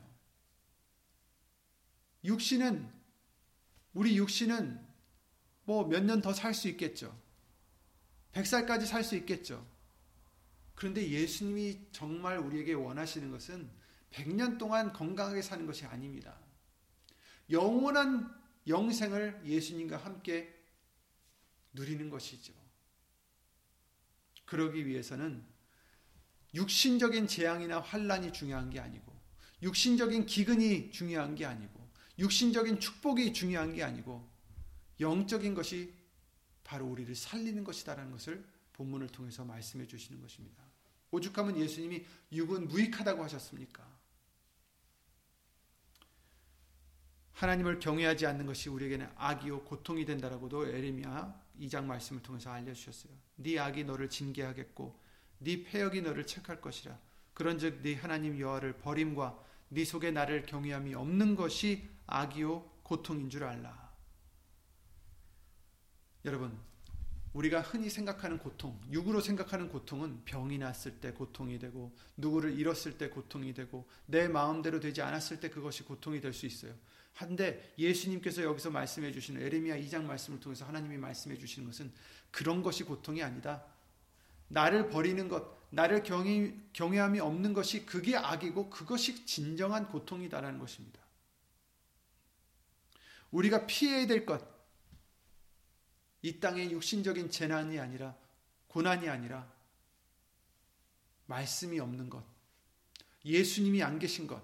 육신은 2.24 2.88
우리 3.96 4.18
육신은 4.18 4.88
뭐 5.66 5.88
몇 5.88 6.04
년 6.04 6.22
더 6.22 6.32
살 6.32 6.54
수 6.54 6.68
있겠죠. 6.70 7.18
100살까지 8.34 8.86
살 8.86 9.04
수 9.04 9.16
있겠죠. 9.16 9.66
그런데 10.76 11.10
예수님이 11.10 11.88
정말 11.92 12.38
우리에게 12.38 12.74
원하시는 12.74 13.32
것은 13.32 13.68
100년 14.12 14.60
동안 14.60 14.94
건강하게 14.94 15.42
사는 15.42 15.66
것이 15.66 15.86
아닙니다. 15.86 16.38
영원한 17.50 18.32
영생을 18.68 19.42
예수님과 19.44 19.98
함께 19.98 20.56
누리는 21.74 22.12
것이죠. 22.12 22.54
그러기 24.46 24.86
위해서는 24.86 25.44
육신적인 26.54 27.28
재앙이나 27.28 27.80
환란이 27.80 28.34
중요한 28.34 28.70
게 28.70 28.80
아니고 28.80 29.14
육신적인 29.62 30.26
기근이 30.26 30.92
중요한 30.92 31.36
게 31.36 31.46
아니고 31.46 31.88
육신적인 32.18 32.80
축복이 32.80 33.34
중요한 33.34 33.74
게 33.74 33.84
아니고 33.84 34.28
영적인 35.00 35.54
것이 35.54 35.94
바로 36.64 36.86
우리를 36.86 37.14
살리는 37.16 37.64
것이다라는 37.64 38.12
것을 38.12 38.46
본문을 38.74 39.08
통해서 39.08 39.44
말씀해 39.46 39.88
주시는 39.88 40.22
것입니다. 40.22 40.64
오죽하면 41.12 41.58
예수님이 41.58 42.06
육은 42.32 42.68
무익하다고 42.68 43.24
하셨습니까? 43.24 43.88
하나님을 47.34 47.80
경외하지 47.80 48.26
않는 48.28 48.46
것이 48.46 48.70
우리에게는 48.70 49.10
악이요 49.16 49.64
고통이 49.64 50.06
된다라고도 50.06 50.68
에레미야 50.68 51.42
2장 51.62 51.86
말씀을 51.86 52.22
통해서 52.22 52.52
알려 52.52 52.74
주셨어요. 52.74 53.14
네 53.38 53.58
악이 53.58 53.86
너를 53.86 54.10
징계하겠고 54.10 55.00
네 55.40 55.64
폐역이 55.64 56.02
너를 56.02 56.26
책할 56.26 56.62
것이라. 56.62 56.98
그런즉 57.34 57.82
네 57.82 57.96
하나님 57.96 58.40
여호와를 58.40 58.74
버림과 58.80 59.44
네 59.70 59.86
속에 59.86 60.12
나를 60.12 60.46
경외함이 60.46 60.94
없는 60.94 61.36
것이 61.36 61.88
악이요 62.08 62.70
고통인 62.84 63.30
줄 63.30 63.44
알라. 63.44 63.90
여러분, 66.26 66.58
우리가 67.34 67.62
흔히 67.62 67.90
생각하는 67.90 68.40
고통, 68.40 68.80
육으로 68.92 69.22
생각하는 69.22 69.70
고통은 69.70 70.24
병이 70.26 70.58
났을 70.58 71.00
때 71.00 71.12
고통이 71.12 71.60
되고, 71.60 71.96
누구를 72.18 72.58
잃었을 72.60 72.98
때 72.98 73.10
고통이 73.10 73.54
되고, 73.54 73.88
내 74.08 74.28
마음대로 74.28 74.80
되지 74.80 75.02
않았을 75.02 75.40
때 75.40 75.50
그것이 75.50 75.84
고통이 75.84 76.20
될 76.20 76.34
수 76.34 76.46
있어요. 76.46 76.74
한데 77.14 77.74
예수님께서 77.78 78.44
여기서 78.44 78.72
말씀해 78.72 79.12
주시는 79.12 79.42
에레미야 79.42 79.78
2장 79.78 80.04
말씀을 80.04 80.40
통해서 80.40 80.66
하나님이 80.66 80.98
말씀해 80.98 81.38
주시는 81.38 81.68
것은 81.68 81.92
그런 82.32 82.64
것이 82.64 82.84
고통이 82.84 83.22
아니다. 83.22 83.64
나를 84.50 84.90
버리는 84.90 85.28
것, 85.28 85.58
나를 85.72 86.04
경외, 86.04 86.56
경외함이 86.74 87.20
없는 87.20 87.54
것이 87.54 87.86
그게 87.86 88.16
악이고 88.16 88.70
그것이 88.70 89.26
진정한 89.26 89.88
고통이다라는 89.88 90.60
것입니다. 90.60 91.00
우리가 93.32 93.68
피해야 93.68 94.08
될 94.08 94.26
것, 94.26 94.44
이 96.22 96.40
땅의 96.40 96.72
육신적인 96.72 97.30
재난이 97.30 97.80
아니라 97.80 98.16
고난이 98.68 99.08
아니라 99.08 99.52
말씀이 101.28 101.80
없는 101.80 102.10
것, 102.10 102.24
예수님이 103.24 103.84
안 103.84 104.00
계신 104.00 104.26
것, 104.26 104.42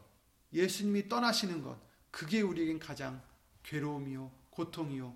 예수님이 0.53 1.09
떠나시는 1.09 1.63
것, 1.63 1.79
그게 2.11 2.41
우리에겐 2.41 2.79
가장 2.79 3.21
괴로움이요, 3.63 4.31
고통이요, 4.51 5.15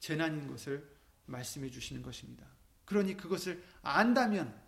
재난인 0.00 0.48
것을 0.48 0.90
말씀해 1.26 1.70
주시는 1.70 2.02
것입니다. 2.02 2.55
그러니 2.86 3.16
그것을 3.16 3.62
안다면 3.82 4.58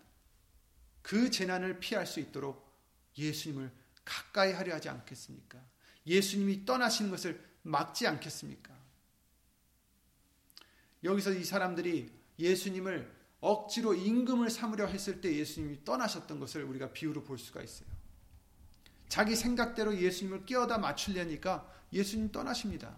그 1.01 1.31
재난을 1.31 1.79
피할 1.79 2.05
수 2.05 2.19
있도록 2.19 2.69
예수님을 3.17 3.71
가까이 4.05 4.53
하려 4.53 4.75
하지 4.75 4.89
않겠습니까? 4.89 5.59
예수님이 6.05 6.65
떠나시는 6.65 7.09
것을 7.09 7.43
막지 7.63 8.05
않겠습니까? 8.07 8.77
여기서 11.03 11.31
이 11.33 11.43
사람들이 11.43 12.11
예수님을 12.37 13.19
억지로 13.41 13.93
임금을 13.93 14.49
삼으려 14.49 14.87
했을 14.87 15.21
때 15.21 15.33
예수님이 15.33 15.85
떠나셨던 15.85 16.39
것을 16.39 16.63
우리가 16.63 16.91
비유로 16.91 17.23
볼 17.23 17.37
수가 17.37 17.61
있어요. 17.61 17.87
자기 19.07 19.35
생각대로 19.35 19.97
예수님을 19.97 20.45
끼어다 20.45 20.77
맞추려니까 20.77 21.67
예수님 21.93 22.31
떠나십니다. 22.31 22.95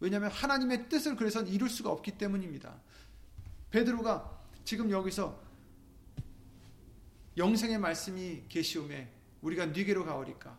왜냐하면 0.00 0.30
하나님의 0.30 0.88
뜻을 0.88 1.16
그래서 1.16 1.42
이룰 1.42 1.68
수가 1.68 1.90
없기 1.90 2.18
때문입니다. 2.18 2.80
베드로가 3.70 4.35
지금 4.66 4.90
여기서 4.90 5.40
영생의 7.36 7.78
말씀이 7.78 8.42
계시오매 8.48 9.08
우리가 9.40 9.66
네게로 9.66 10.04
가오리까 10.04 10.58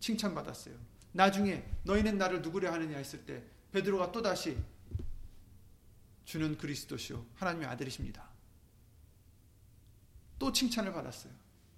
칭찬받았어요. 0.00 0.74
나중에 1.12 1.62
너희는 1.82 2.16
나를 2.16 2.40
누구려 2.40 2.72
하느냐 2.72 2.96
했을 2.96 3.26
때 3.26 3.44
베드로가 3.70 4.12
또다시 4.12 4.56
주는 6.24 6.56
그리스도시요 6.56 7.26
하나님의 7.34 7.68
아들이십니다. 7.68 8.26
또 10.38 10.50
칭찬을 10.50 10.94
받았어요. 10.94 11.34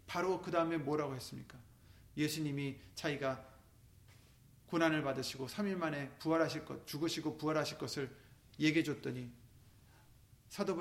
바로 0.07 0.41
그 0.41 0.53
다음에 0.53 0.76
뭐라고 0.76 1.16
했습니까? 1.16 1.59
예수님이 2.16 2.76
자기가 2.95 3.45
고난을 4.68 5.03
받으시고 5.03 5.49
3일 5.49 5.74
만에 5.74 6.11
부활하실 6.20 6.64
것, 6.64 6.86
죽으시고 6.86 7.39
부활하실 7.39 7.78
것을 7.78 8.14
얘기해 8.61 8.84
줬더니 8.84 9.38
사도 10.49 10.76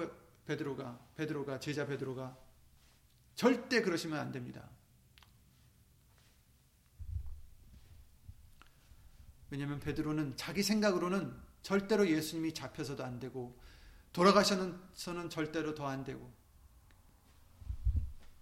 베드로가 0.46 1.00
베드로가 1.16 1.60
제자 1.60 1.86
베드로가 1.86 2.38
절대 3.36 3.82
그러시면 3.82 4.20
안 4.20 4.32
됩니다. 4.32 4.70
왜냐하면 9.50 9.80
베드로는 9.80 10.36
자기 10.36 10.64
생각으로는 10.64 11.34
절대로 11.62 12.08
예수님이 12.08 12.54
잡혀서도 12.54 13.04
안 13.04 13.20
되고 13.20 13.58
돌아가셔서는 14.14 15.30
절대로 15.30 15.76
더 15.76 15.88
안 15.88 16.04
되고 16.04 16.34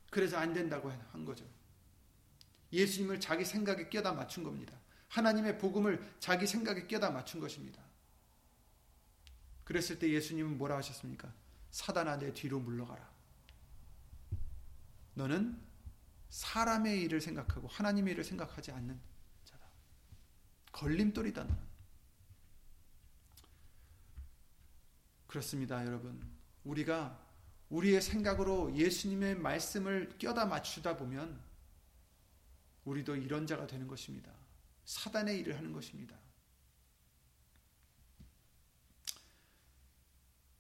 그래서 0.09 0.37
안 0.37 0.53
된다고 0.53 0.89
한 1.11 1.25
거죠. 1.25 1.45
예수님을 2.71 3.19
자기 3.19 3.43
생각에 3.43 3.89
껴다 3.89 4.13
맞춘 4.13 4.43
겁니다. 4.43 4.79
하나님의 5.09 5.57
복음을 5.57 6.15
자기 6.19 6.47
생각에 6.47 6.87
껴다 6.87 7.11
맞춘 7.11 7.39
것입니다. 7.39 7.84
그랬을 9.65 9.99
때 9.99 10.09
예수님은 10.09 10.57
뭐라 10.57 10.77
하셨습니까? 10.77 11.33
사단아 11.71 12.17
내 12.17 12.31
뒤로 12.33 12.59
물러가라. 12.61 13.13
너는 15.15 15.59
사람의 16.29 17.01
일을 17.03 17.19
생각하고 17.19 17.67
하나님의 17.67 18.13
일을 18.13 18.23
생각하지 18.23 18.71
않는 18.71 18.99
자다. 19.43 19.65
걸림돌이다 20.71 21.43
너는. 21.43 21.65
그렇습니다, 25.27 25.85
여러분. 25.85 26.21
우리가 26.63 27.21
우리의 27.69 28.01
생각으로 28.01 28.73
예수님의 28.75 29.35
말씀을 29.35 30.17
껴다 30.17 30.45
맞추다 30.45 30.95
보면 30.97 31.41
우리도 32.85 33.15
이런 33.15 33.47
자가 33.47 33.65
되는 33.65 33.87
것입니다. 33.87 34.31
사단의 34.85 35.39
일을 35.39 35.57
하는 35.57 35.73
것입니다. 35.73 36.15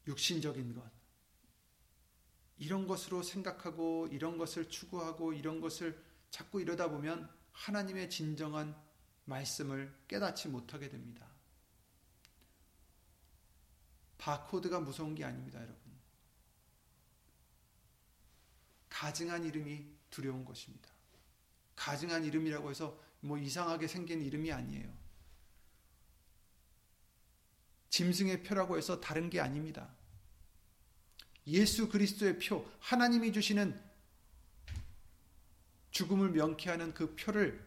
육신적인 0.07 0.73
것. 0.73 0.83
이런 2.57 2.87
것으로 2.87 3.21
생각하고 3.21 4.07
이런 4.11 4.37
것을 4.37 4.69
추구하고 4.69 5.33
이런 5.33 5.59
것을 5.59 6.01
자꾸 6.29 6.61
이러다 6.61 6.89
보면 6.89 7.29
하나님의 7.51 8.09
진정한 8.09 8.75
말씀을 9.25 9.93
깨닫지 10.07 10.49
못하게 10.49 10.89
됩니다. 10.89 11.27
바코드가 14.17 14.79
무서운 14.79 15.15
게 15.15 15.23
아닙니다, 15.23 15.59
여러분. 15.59 15.79
가증한 18.89 19.43
이름이 19.43 19.85
두려운 20.09 20.45
것입니다. 20.45 20.89
가증한 21.75 22.23
이름이라고 22.23 22.69
해서 22.69 22.97
뭐 23.19 23.37
이상하게 23.37 23.87
생긴 23.87 24.21
이름이 24.21 24.51
아니에요. 24.51 24.91
짐승의 27.89 28.43
표라고 28.43 28.77
해서 28.77 28.99
다른 28.99 29.29
게 29.29 29.39
아닙니다. 29.39 29.94
예수 31.47 31.89
그리스도의 31.89 32.39
표, 32.39 32.69
하나님이 32.79 33.31
주시는 33.31 33.79
죽음을 35.91 36.31
명쾌하는 36.31 36.93
그 36.93 37.15
표를 37.15 37.65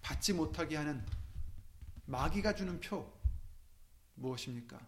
받지 0.00 0.32
못하게 0.32 0.76
하는 0.76 1.04
마귀가 2.06 2.54
주는 2.54 2.80
표 2.80 3.12
무엇입니까? 4.14 4.80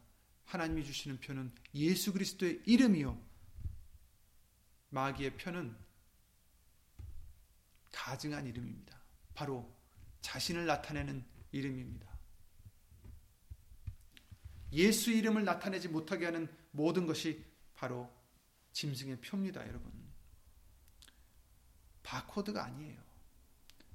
하나님이 0.44 0.84
주시는 0.84 1.20
표는 1.20 1.52
예수 1.74 2.12
그리스도의 2.12 2.62
이름이요. 2.66 3.18
마귀의 4.90 5.36
표는 5.36 5.74
가증한 7.90 8.46
이름입니다. 8.46 8.98
바로 9.34 9.70
자신을 10.20 10.66
나타내는 10.66 11.24
이름입니다. 11.52 12.10
예수 14.72 15.10
이름을 15.10 15.44
나타내지 15.44 15.88
못하게 15.88 16.26
하는 16.26 16.61
모든 16.72 17.06
것이 17.06 17.44
바로 17.74 18.10
짐승의 18.72 19.20
표입니다, 19.20 19.66
여러분. 19.68 19.92
바코드가 22.02 22.64
아니에요. 22.64 23.00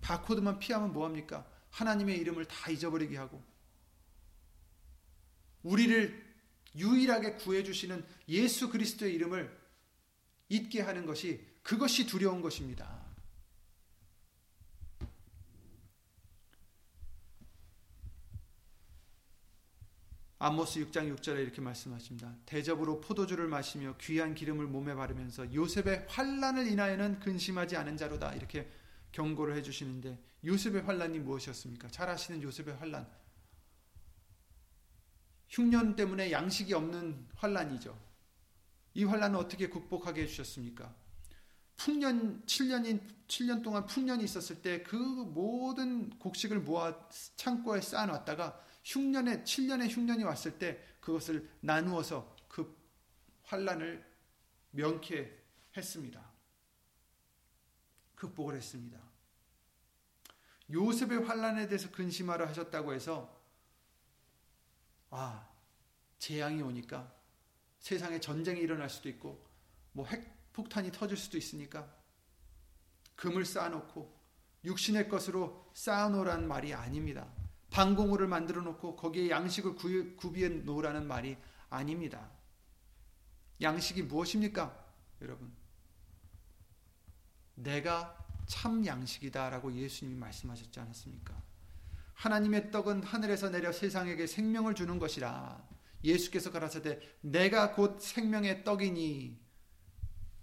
바코드만 0.01 0.59
피하면 0.59 0.93
뭐합니까? 0.93 1.45
하나님의 1.71 2.17
이름을 2.19 2.45
다 2.45 2.71
잊어버리게 2.71 3.17
하고, 3.17 3.43
우리를 5.63 6.25
유일하게 6.75 7.33
구해주시는 7.33 8.05
예수 8.29 8.69
그리스도의 8.69 9.13
이름을 9.15 9.67
잊게 10.49 10.81
하는 10.81 11.05
것이 11.05 11.45
그것이 11.61 12.05
두려운 12.07 12.41
것입니다. 12.41 12.96
아모스 20.39 20.79
6장 20.85 21.15
6절에 21.15 21.41
이렇게 21.41 21.61
말씀하십니다. 21.61 22.35
대접으로 22.45 23.01
포도주를 23.01 23.47
마시며 23.47 23.95
귀한 23.99 24.35
기름을 24.35 24.67
몸에 24.67 24.93
바르면서 24.93 25.51
요셉의 25.51 26.05
환란을 26.07 26.67
인하여는 26.67 27.19
근심하지 27.19 27.75
않은 27.77 27.97
자로다. 27.97 28.35
이렇게 28.35 28.69
경고를 29.11 29.55
해 29.55 29.63
주시는데 29.63 30.19
요셉의 30.45 30.83
환란이 30.83 31.19
무엇이었습니까? 31.19 31.87
잘 31.89 32.09
아시는 32.09 32.43
요셉의 32.43 32.75
환란. 32.75 33.09
흉년 35.49 35.95
때문에 35.95 36.31
양식이 36.31 36.73
없는 36.73 37.27
환란이죠. 37.35 37.97
이 38.93 39.05
환란을 39.05 39.39
어떻게 39.39 39.69
극복하게 39.69 40.23
해 40.23 40.27
주셨습니까? 40.27 40.93
풍년 41.77 42.43
7년인 42.45 43.01
7년 43.27 43.63
동안 43.63 43.85
풍년이 43.85 44.23
있었을 44.23 44.61
때 44.61 44.83
그 44.83 44.95
모든 44.95 46.09
곡식을 46.19 46.59
모아 46.59 47.07
창고에 47.35 47.81
쌓아 47.81 48.05
놨다가 48.05 48.66
흉년에 48.87 49.43
7년의 49.43 49.89
흉년이 49.89 50.23
왔을 50.23 50.57
때 50.57 50.81
그것을 51.01 51.49
나누어서 51.59 52.33
그 52.47 52.73
환란을 53.43 54.05
명쾌했습니다. 54.71 56.25
극복을 58.15 58.55
했습니다. 58.55 58.97
요셉의 60.71 61.25
환란에 61.25 61.67
대해서 61.67 61.91
근심하라 61.91 62.47
하셨다고 62.47 62.93
해서 62.93 63.37
아 65.09 65.47
재앙이 66.19 66.61
오니까 66.61 67.13
세상에 67.79 68.21
전쟁이 68.21 68.61
일어날 68.61 68.89
수도 68.89 69.09
있고 69.09 69.45
뭐 69.91 70.05
핵폭탄이 70.05 70.93
터질 70.93 71.17
수도 71.17 71.37
있으니까 71.37 71.93
금을 73.15 73.43
쌓아놓고 73.43 74.17
육신의 74.63 75.09
것으로 75.09 75.69
쌓아놓으란 75.73 76.47
말이 76.47 76.73
아닙니다. 76.73 77.27
방공호를 77.71 78.27
만들어 78.27 78.61
놓고 78.61 78.95
거기에 78.95 79.29
양식을 79.29 79.75
구비해 80.15 80.49
놓으라는 80.49 81.07
말이 81.07 81.37
아닙니다. 81.69 82.29
양식이 83.61 84.03
무엇입니까? 84.03 84.85
여러분. 85.21 85.51
내가 87.55 88.17
참 88.45 88.85
양식이다라고 88.85 89.73
예수님이 89.73 90.17
말씀하셨지 90.17 90.79
않았습니까? 90.79 91.35
하나님의 92.13 92.71
떡은 92.71 93.03
하늘에서 93.03 93.49
내려 93.49 93.71
세상에게 93.71 94.27
생명을 94.27 94.73
주는 94.73 94.97
것이라. 94.99 95.67
예수께서 96.03 96.51
가라사대 96.51 96.99
내가 97.21 97.73
곧 97.73 97.99
생명의 97.99 98.63
떡이니 98.63 99.39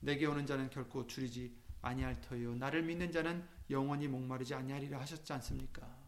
내게 0.01 0.27
오는 0.27 0.47
자는 0.47 0.69
결코 0.71 1.07
줄이지 1.07 1.57
아니할 1.81 2.21
터요 2.21 2.55
나를 2.57 2.83
믿는 2.83 3.13
자는 3.13 3.47
영원히 3.71 4.09
목마르지 4.09 4.55
아니하리라 4.55 5.01
하셨지 5.01 5.33
않습니까? 5.33 6.04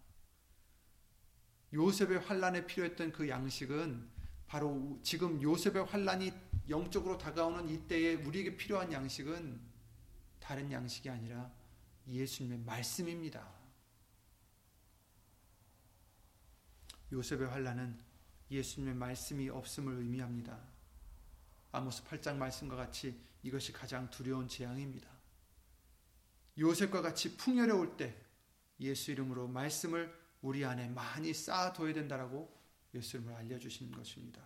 요셉의 1.72 2.20
환란에 2.20 2.66
필요했던 2.66 3.12
그 3.12 3.28
양식은 3.28 4.08
바로 4.46 4.98
지금 5.02 5.40
요셉의 5.42 5.84
환란이 5.84 6.32
영적으로 6.68 7.18
다가오는 7.18 7.68
이때에 7.68 8.14
우리에게 8.14 8.56
필요한 8.56 8.92
양식은 8.92 9.60
다른 10.38 10.70
양식이 10.70 11.08
아니라 11.10 11.52
예수님의 12.08 12.60
말씀입니다. 12.60 13.54
요셉의 17.12 17.48
환란은 17.48 17.98
예수님의 18.50 18.94
말씀이 18.94 19.48
없음을 19.48 19.94
의미합니다. 19.98 20.58
아모스 21.72 22.04
8장 22.04 22.36
말씀과 22.36 22.76
같이 22.76 23.20
이것이 23.42 23.72
가장 23.72 24.08
두려운 24.10 24.48
재앙입니다. 24.48 25.08
요셉과 26.58 27.02
같이 27.02 27.36
풍요로울 27.36 27.96
때 27.96 28.16
예수 28.80 29.10
이름으로 29.10 29.48
말씀을 29.48 30.25
우리 30.42 30.64
안에 30.64 30.88
많이 30.88 31.32
쌓아둬야 31.32 31.92
된다라고 31.92 32.54
예수님을 32.94 33.34
알려주시는 33.34 33.92
것입니다. 33.92 34.40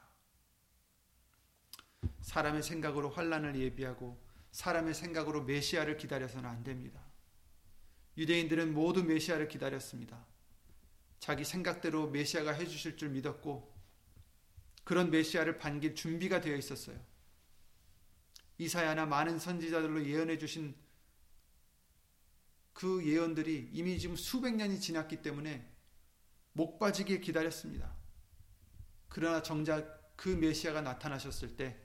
사람의 2.22 2.62
생각으로 2.62 3.11
환란을 3.11 3.57
예비하고 3.57 4.20
사람의 4.53 4.95
생각으로 4.95 5.43
메시아를 5.45 5.97
기다려서는 5.97 6.49
안 6.49 6.64
됩니다. 6.64 7.01
유대인들은 8.16 8.74
모두 8.74 9.05
메시아를 9.05 9.49
기다렸습니다. 9.49 10.26
자기 11.18 11.45
생각대로 11.45 12.09
메시아가 12.09 12.53
해주실 12.53 12.97
줄 12.97 13.11
믿었고 13.11 13.72
그런 14.84 15.11
메시아를 15.11 15.59
반길 15.59 15.95
준비가 15.95 16.41
되어 16.41 16.57
있었어요. 16.57 16.99
이사야나 18.59 19.07
많은 19.07 19.38
선지자들로 19.38 20.05
예언해 20.07 20.36
주신 20.38 20.74
그 22.72 23.07
예언들이 23.07 23.70
이미 23.72 23.99
지금 23.99 24.16
수백 24.16 24.55
년이 24.55 24.80
지났기 24.80 25.22
때문에 25.22 25.70
목 26.53 26.78
빠지게 26.78 27.20
기다렸습니다. 27.20 27.94
그러나 29.09 29.42
정작 29.42 30.14
그 30.16 30.28
메시아가 30.28 30.80
나타나셨을 30.80 31.57
때 31.57 31.78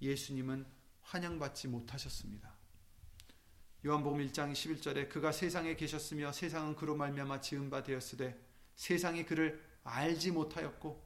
예수님은 0.00 0.66
환영받지 1.02 1.68
못하셨습니다. 1.68 2.54
요한복음 3.86 4.26
1장 4.26 4.52
11절에 4.52 5.08
그가 5.08 5.32
세상에 5.32 5.76
계셨으며 5.76 6.32
세상은 6.32 6.74
그로 6.74 6.96
말미암아 6.96 7.40
지은 7.40 7.70
바 7.70 7.82
되었으되 7.82 8.38
세상이 8.74 9.24
그를 9.24 9.64
알지 9.84 10.32
못하였고 10.32 11.02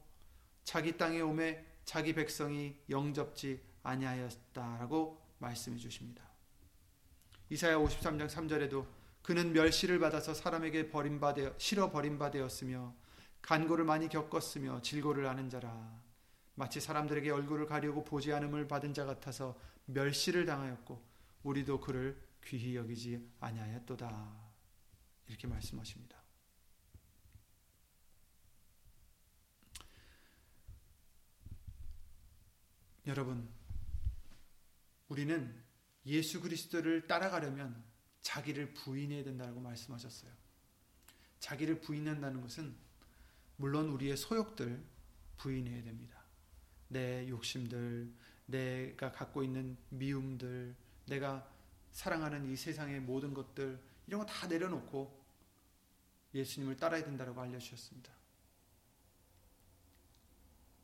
자기 0.63 0.97
땅에 0.97 1.21
오매 1.21 1.65
자기 1.85 2.13
백성이 2.13 2.77
영접지 2.89 3.61
아니하였다라고 3.83 5.21
말씀해 5.39 5.77
주십니다. 5.77 6.23
이사야 7.49 7.77
53장 7.77 8.27
3절에도 8.27 8.85
그는 9.23 9.53
멸시를 9.53 9.99
받아서 9.99 10.33
사람에게 10.33 10.89
버림받아 10.89 11.53
실어 11.57 11.89
버림받되었으며 11.91 12.93
간고를 13.41 13.85
많이 13.85 14.09
겪었으며 14.09 14.81
질고를 14.81 15.25
아는 15.25 15.49
자라 15.49 16.01
마치 16.55 16.79
사람들에게 16.79 17.31
얼굴을 17.31 17.65
가리고 17.65 18.03
보지 18.03 18.31
않음을 18.33 18.67
받은 18.67 18.93
자 18.93 19.05
같아서 19.05 19.57
멸시를 19.85 20.45
당하였고 20.45 21.01
우리도 21.43 21.79
그를 21.79 22.21
귀히 22.45 22.75
여기지 22.75 23.27
아니하였도다 23.39 24.51
이렇게 25.27 25.47
말씀하십니다. 25.47 26.21
여러분, 33.05 33.49
우리는 35.09 35.61
예수 36.05 36.39
그리스도를 36.41 37.07
따라가려면 37.07 37.83
자기를 38.23 38.73
부인해야 38.73 39.23
된다고 39.23 39.59
말씀하셨어요. 39.59 40.31
자기를 41.39 41.81
부인한다는 41.81 42.41
것은 42.41 42.75
물론 43.57 43.89
우리의 43.89 44.17
소욕들 44.17 44.83
부인해야 45.37 45.83
됩니다. 45.83 46.23
내 46.87 47.27
욕심들, 47.29 48.11
내가 48.45 49.11
갖고 49.11 49.43
있는 49.43 49.77
미움들, 49.89 50.75
내가 51.05 51.47
사랑하는 51.91 52.49
이 52.49 52.55
세상의 52.55 53.01
모든 53.01 53.33
것들 53.33 53.79
이런 54.07 54.21
거 54.21 54.25
다 54.25 54.47
내려놓고 54.47 55.21
예수님을 56.33 56.77
따라야 56.77 57.03
된다고 57.03 57.39
알려주셨습니다. 57.39 58.11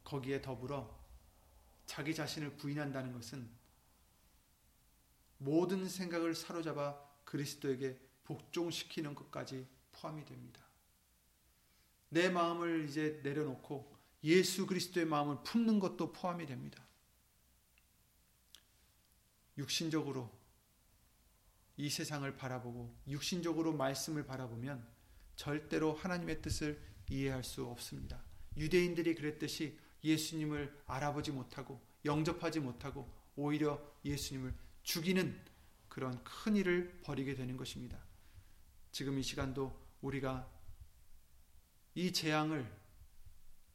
거기에 0.04 0.42
더불어 0.42 1.00
자기 1.86 2.14
자신을 2.14 2.58
부인한다는 2.58 3.14
것은 3.14 3.50
모든 5.38 5.88
생각을 5.88 6.36
사로잡아 6.36 7.09
그리스도에게 7.30 7.96
복종시키는 8.24 9.14
것까지 9.14 9.68
포함이 9.92 10.26
됩니다. 10.26 10.62
내 12.10 12.30
마음을 12.30 12.88
이제 12.90 13.20
내려놓고 13.24 13.96
예수 14.24 14.66
그리스도의 14.66 15.06
마음을 15.06 15.44
품는 15.44 15.80
것도 15.80 16.12
포함이 16.12 16.48
됩니다. 16.48 16.84
육신적으로 19.60 20.32
이 21.78 21.90
세상을 21.90 22.36
바라보고 22.36 22.96
육신적으로 23.08 23.74
말씀을 23.74 24.26
바라보면 24.26 24.86
절대로 25.36 25.94
하나님의 25.94 26.42
뜻을 26.42 26.82
이해할 27.12 27.44
수 27.44 27.66
없습니다. 27.66 28.24
유대인들이 28.58 29.14
그랬듯이 29.14 29.78
예수님을 30.04 30.84
알아보지 30.88 31.32
못하고 31.32 31.80
영접하지 32.06 32.60
못하고 32.60 33.08
오히려 33.36 33.80
예수님을 34.04 34.54
죽이는 34.82 35.49
그런 36.00 36.24
큰 36.24 36.56
일을 36.56 37.02
벌이게 37.04 37.36
되는 37.36 37.58
것입니다. 37.58 38.00
지금 38.90 39.20
이 39.20 39.22
시간도 39.22 39.78
우리가 40.00 40.50
이 41.94 42.14
재앙을 42.14 42.66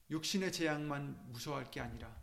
육신의 0.08 0.50
재앙만 0.50 1.32
무서워할 1.32 1.70
게 1.70 1.82
아니라 1.82 2.16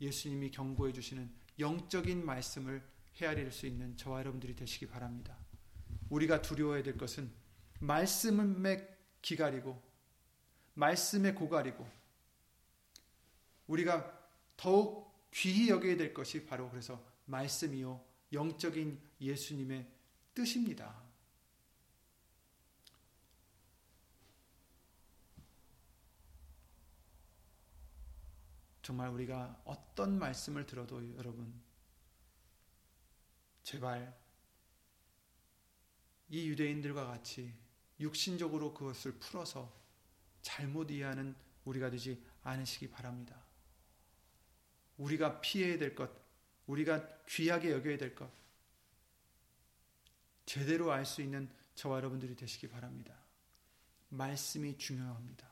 예수님이 0.00 0.50
경고해 0.50 0.92
주시는 0.92 1.32
영적인 1.60 2.26
말씀을 2.26 2.82
헤아릴 3.14 3.52
수 3.52 3.66
있는 3.66 3.96
저와 3.96 4.18
여러분들이 4.18 4.56
되시기 4.56 4.88
바랍니다. 4.88 5.38
우리가 6.10 6.42
두려워해야 6.42 6.82
될 6.82 6.98
것은 6.98 7.30
말씀에 7.78 8.88
기가리고 9.22 9.80
말씀에 10.74 11.32
고가리고 11.32 11.88
우리가 13.68 14.20
더욱 14.56 15.30
귀히 15.30 15.68
여겨야 15.68 15.96
될 15.96 16.12
것이 16.12 16.44
바로 16.44 16.68
그래서 16.70 17.00
말씀이요 17.26 18.04
영적인 18.32 19.11
예수님의 19.22 19.88
뜻입니다. 20.34 21.02
정말 28.82 29.10
우리가 29.10 29.62
어떤 29.64 30.18
말씀을 30.18 30.66
들어도 30.66 31.16
여러분 31.16 31.54
제발 33.62 34.20
이 36.28 36.48
유대인들과 36.48 37.06
같이 37.06 37.54
육신적으로 38.00 38.74
그것을 38.74 39.12
풀어서 39.20 39.72
잘못 40.40 40.90
이해하는 40.90 41.36
우리가 41.64 41.90
되지 41.90 42.20
않으시기 42.42 42.90
바랍니다. 42.90 43.40
우리가 44.96 45.40
피해야 45.40 45.78
될 45.78 45.94
것, 45.94 46.10
우리가 46.66 47.24
귀하게 47.26 47.70
여겨야 47.72 47.98
될 47.98 48.14
것, 48.14 48.28
제대로 50.52 50.92
알 50.92 51.06
수 51.06 51.22
있는 51.22 51.48
저와 51.76 51.96
여러분들이 51.96 52.36
되시기 52.36 52.68
바랍니다. 52.68 53.16
말씀이 54.10 54.76
중요합니다. 54.76 55.50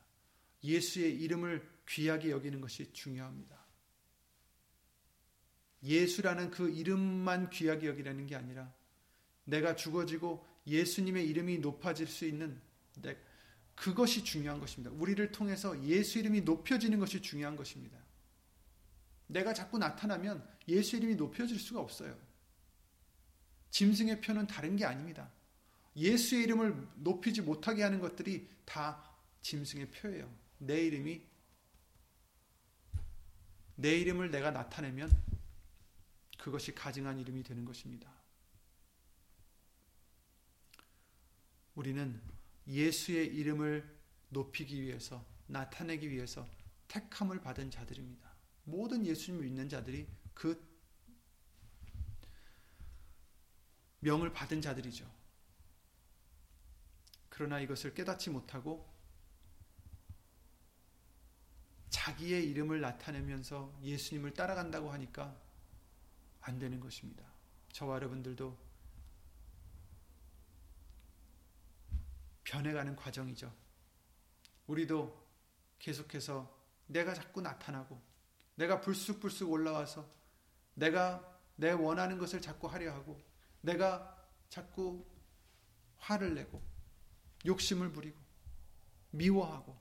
예수의 0.63 1.15
이름을 1.23 1.67
귀하게 1.89 2.29
여기는 2.29 2.61
것이 2.61 2.93
중요합니다. 2.93 3.59
예수라는 5.81 6.51
그 6.51 6.69
이름만 6.69 7.49
귀하게 7.49 7.87
여기라는 7.87 8.27
게 8.27 8.35
아니라 8.35 8.71
내가 9.45 9.75
죽어지고 9.75 10.45
예수님의 10.67 11.27
이름이 11.29 11.57
높아질 11.57 12.05
수 12.05 12.25
있는 12.25 12.61
그것이 13.73 14.23
중요한 14.23 14.59
것입니다. 14.59 14.95
우리를 14.95 15.31
통해서 15.31 15.83
예수 15.83 16.19
이름이 16.19 16.41
높여지는 16.41 16.99
것이 16.99 17.23
중요한 17.23 17.55
것입니다. 17.55 17.97
내가 19.25 19.51
자꾸 19.51 19.79
나타나면 19.79 20.47
예수 20.67 20.95
이름이 20.95 21.15
높여질 21.15 21.57
수가 21.57 21.79
없어요. 21.79 22.15
짐승의 23.71 24.21
표는 24.21 24.47
다른 24.47 24.75
게 24.75 24.85
아닙니다. 24.85 25.29
예수의 25.95 26.43
이름을 26.43 26.87
높이지 26.95 27.41
못하게 27.41 27.83
하는 27.83 27.99
것들이 27.99 28.47
다 28.65 29.03
짐승의 29.41 29.89
표예요. 29.91 30.31
내 30.57 30.81
이름이 30.85 31.21
내 33.75 33.97
이름을 33.97 34.29
내가 34.29 34.51
나타내면 34.51 35.11
그것이 36.37 36.73
가증한 36.73 37.19
이름이 37.19 37.43
되는 37.43 37.65
것입니다. 37.65 38.11
우리는 41.75 42.21
예수의 42.67 43.27
이름을 43.27 43.87
높이기 44.29 44.81
위해서 44.81 45.25
나타내기 45.47 46.09
위해서 46.09 46.47
택함을 46.87 47.41
받은 47.41 47.71
자들입니다. 47.71 48.29
모든 48.65 49.05
예수님을 49.05 49.45
믿는 49.45 49.69
자들이 49.69 50.07
그 50.33 50.70
명을 54.01 54.33
받은 54.33 54.61
자들이죠. 54.61 55.09
그러나 57.29 57.59
이것을 57.59 57.93
깨닫지 57.93 58.29
못하고 58.29 58.91
자기의 61.89 62.49
이름을 62.49 62.81
나타내면서 62.81 63.77
예수님을 63.83 64.33
따라간다고 64.33 64.91
하니까 64.91 65.39
안 66.41 66.59
되는 66.59 66.79
것입니다. 66.79 67.23
저와 67.71 67.95
여러분들도 67.95 68.57
변해가는 72.43 72.95
과정이죠. 72.95 73.53
우리도 74.67 75.21
계속해서 75.79 76.59
내가 76.87 77.13
자꾸 77.13 77.41
나타나고 77.41 78.01
내가 78.55 78.81
불쑥불쑥 78.81 79.49
올라와서 79.51 80.09
내가 80.73 81.39
내 81.55 81.71
원하는 81.71 82.17
것을 82.17 82.41
자꾸 82.41 82.67
하려 82.67 82.93
하고 82.93 83.21
내가 83.61 84.17
자꾸 84.49 85.05
화를 85.97 86.35
내고 86.35 86.61
욕심을 87.45 87.91
부리고 87.91 88.19
미워하고 89.11 89.79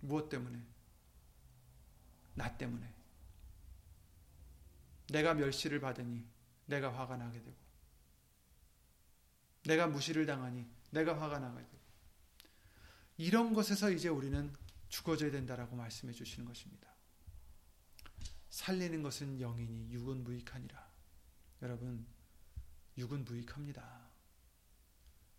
무엇 0.00 0.28
때문에? 0.28 0.62
나 2.34 2.56
때문에. 2.56 2.92
내가 5.08 5.34
멸시를 5.34 5.80
받으니 5.80 6.26
내가 6.66 6.96
화가 6.96 7.16
나게 7.16 7.42
되고, 7.42 7.56
내가 9.64 9.86
무시를 9.88 10.24
당하니 10.24 10.66
내가 10.90 11.20
화가 11.20 11.38
나게 11.38 11.62
되고, 11.62 11.80
이런 13.18 13.52
것에서 13.52 13.90
이제 13.90 14.08
우리는 14.08 14.54
죽어져야 14.88 15.30
된다라고 15.30 15.76
말씀해 15.76 16.12
주시는 16.12 16.46
것입니다. 16.46 16.88
살리는 18.48 19.02
것은 19.02 19.38
영이니 19.38 19.90
육은 19.92 20.24
무익하니라. 20.24 20.89
여러분, 21.62 22.06
육은 22.96 23.24
무익합니다. 23.24 24.08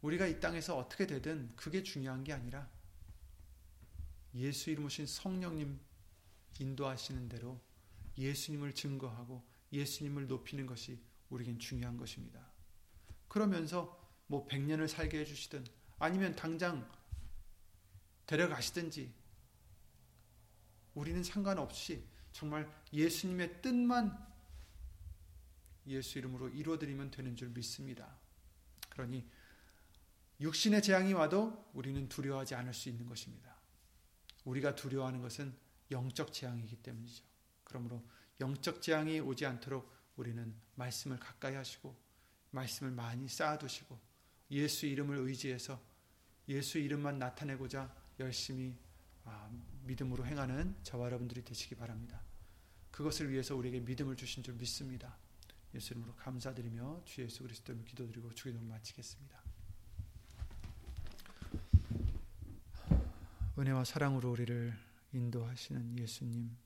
우리가 0.01 0.27
이 0.27 0.39
땅에서 0.39 0.77
어떻게 0.77 1.05
되든 1.05 1.55
그게 1.55 1.83
중요한 1.83 2.23
게 2.23 2.33
아니라 2.33 2.69
예수 4.33 4.69
이름 4.69 4.85
오신 4.85 5.05
성령님 5.05 5.79
인도하시는 6.59 7.29
대로 7.29 7.59
예수님을 8.17 8.73
증거하고 8.73 9.43
예수님을 9.71 10.27
높이는 10.27 10.65
것이 10.65 10.99
우리겐 11.29 11.59
중요한 11.59 11.97
것입니다. 11.97 12.51
그러면서 13.27 13.97
뭐 14.27 14.47
100년을 14.47 14.87
살게 14.87 15.19
해주시든 15.19 15.65
아니면 15.99 16.35
당장 16.35 16.89
데려가시든지 18.25 19.13
우리는 20.93 21.23
상관없이 21.23 22.03
정말 22.31 22.69
예수님의 22.91 23.61
뜻만 23.61 24.30
예수 25.87 26.17
이름으로 26.19 26.49
이루어드리면 26.49 27.11
되는 27.11 27.35
줄 27.35 27.49
믿습니다. 27.49 28.17
그러니 28.89 29.27
육신의 30.39 30.81
재앙이 30.81 31.13
와도 31.13 31.69
우리는 31.73 32.07
두려워하지 32.09 32.55
않을 32.55 32.73
수 32.73 32.89
있는 32.89 33.05
것입니다. 33.05 33.55
우리가 34.45 34.75
두려워하는 34.75 35.21
것은 35.21 35.55
영적 35.91 36.33
재앙이기 36.33 36.77
때문이죠. 36.77 37.23
그러므로 37.63 38.03
영적 38.39 38.81
재앙이 38.81 39.19
오지 39.19 39.45
않도록 39.45 39.91
우리는 40.15 40.53
말씀을 40.75 41.19
가까이 41.19 41.55
하시고 41.55 41.95
말씀을 42.51 42.91
많이 42.91 43.27
쌓아두시고 43.27 43.99
예수 44.51 44.85
이름을 44.85 45.17
의지해서 45.17 45.81
예수 46.49 46.79
이름만 46.79 47.19
나타내고자 47.19 47.93
열심히 48.19 48.75
아, 49.23 49.49
믿음으로 49.83 50.25
행하는 50.25 50.75
저와 50.83 51.05
여러분들이 51.05 51.43
되시기 51.43 51.75
바랍니다. 51.75 52.21
그것을 52.89 53.31
위해서 53.31 53.55
우리에게 53.55 53.79
믿음을 53.79 54.15
주신 54.15 54.43
줄 54.43 54.55
믿습니다. 54.55 55.17
예수 55.73 55.93
이름으로 55.93 56.15
감사드리며 56.15 57.03
주 57.05 57.21
예수 57.21 57.43
그리스도 57.43 57.71
이름으로 57.71 57.87
기도드리고 57.87 58.33
주기도 58.33 58.61
마치겠습니다. 58.61 59.41
은혜와 63.57 63.83
사랑으로 63.83 64.31
우리를 64.31 64.73
인도하시는 65.13 65.99
예수님 65.99 66.57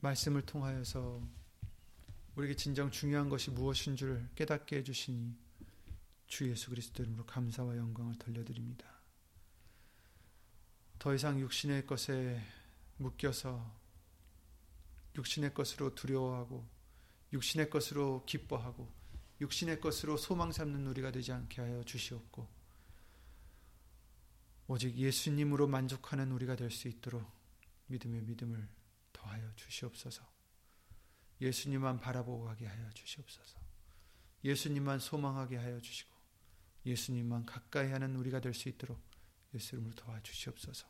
말씀을 0.00 0.42
통하여서 0.42 1.20
우리에게 2.36 2.56
진정 2.56 2.90
중요한 2.90 3.28
것이 3.28 3.50
무엇인 3.50 3.96
줄 3.96 4.28
깨닫게 4.34 4.78
해주시니 4.78 5.36
주 6.26 6.48
예수 6.48 6.70
그리스도 6.70 7.02
이름으로 7.02 7.26
감사와 7.26 7.76
영광을 7.76 8.14
돌려드립니다. 8.16 8.88
더 10.98 11.14
이상 11.14 11.38
육신의 11.40 11.86
것에 11.86 12.40
묶여서 12.96 13.79
육신의 15.16 15.54
것으로 15.54 15.94
두려워하고 15.94 16.66
육신의 17.32 17.70
것으로 17.70 18.24
기뻐하고 18.26 18.88
육신의 19.40 19.80
것으로 19.80 20.16
소망 20.16 20.52
삼는 20.52 20.86
우리가 20.86 21.10
되지 21.10 21.32
않게 21.32 21.62
하여 21.62 21.82
주시옵고 21.84 22.46
오직 24.68 24.94
예수님으로 24.96 25.66
만족하는 25.66 26.30
우리가 26.30 26.54
될 26.56 26.70
수 26.70 26.88
있도록 26.88 27.28
믿음의 27.86 28.22
믿음을 28.22 28.68
더하여 29.12 29.52
주시옵소서. 29.56 30.22
예수님만 31.40 31.98
바라보고 31.98 32.44
가게 32.44 32.66
하여 32.66 32.88
주시옵소서. 32.92 33.58
예수님만 34.44 35.00
소망하게 35.00 35.56
하여 35.56 35.80
주시고 35.80 36.10
예수님만 36.86 37.46
가까이 37.46 37.90
하는 37.90 38.14
우리가 38.16 38.40
될 38.40 38.54
수 38.54 38.68
있도록 38.68 39.00
예수 39.54 39.74
이름으로 39.74 39.94
도와주시옵소서. 39.96 40.86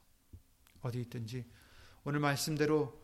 어디 0.83 1.01
있든지 1.03 1.51
오늘 2.05 2.21
말씀대로 2.21 3.00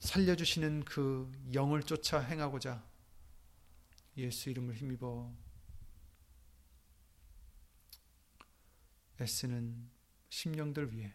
살려주시는 0.00 0.84
그 0.84 1.30
영을 1.54 1.82
쫓아 1.82 2.20
행하고자 2.20 2.84
예수 4.16 4.50
이름을 4.50 4.74
힘입어 4.74 5.32
애쓰는 9.20 9.90
심령들 10.28 10.92
위해 10.92 11.12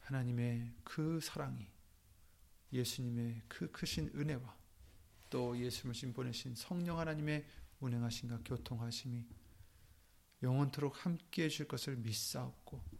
하나님의 0.00 0.72
그 0.84 1.20
사랑이 1.20 1.68
예수님의 2.72 3.42
그 3.48 3.70
크신 3.70 4.10
은혜와 4.14 4.56
또 5.28 5.58
예수님을 5.58 6.12
보내신 6.12 6.54
성령 6.54 6.98
하나님의 6.98 7.44
운행하신가 7.80 8.40
교통하심이 8.44 9.26
영원토록 10.42 11.04
함께 11.04 11.44
해 11.44 11.48
줄 11.48 11.68
것을 11.68 11.96
믿사옵고 11.96 12.99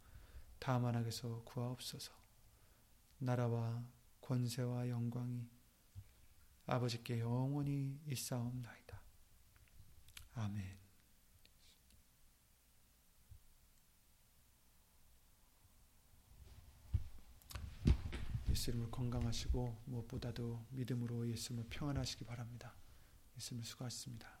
다만 0.63 0.95
악에서 0.95 1.41
구하옵소서 1.43 2.13
나라와 3.17 3.83
권세와 4.21 4.89
영광이 4.89 5.49
아버지께 6.67 7.19
영원히 7.19 7.99
있사옵나이다. 8.05 9.01
아멘 10.35 10.77
예수님을 18.51 18.91
건강하시고 18.91 19.81
무엇보다도 19.85 20.63
믿음으로 20.69 21.27
예수님을 21.27 21.69
평안하시기 21.71 22.23
바랍니다. 22.25 22.75
예수님 23.35 23.63
수고하셨습니다. 23.63 24.40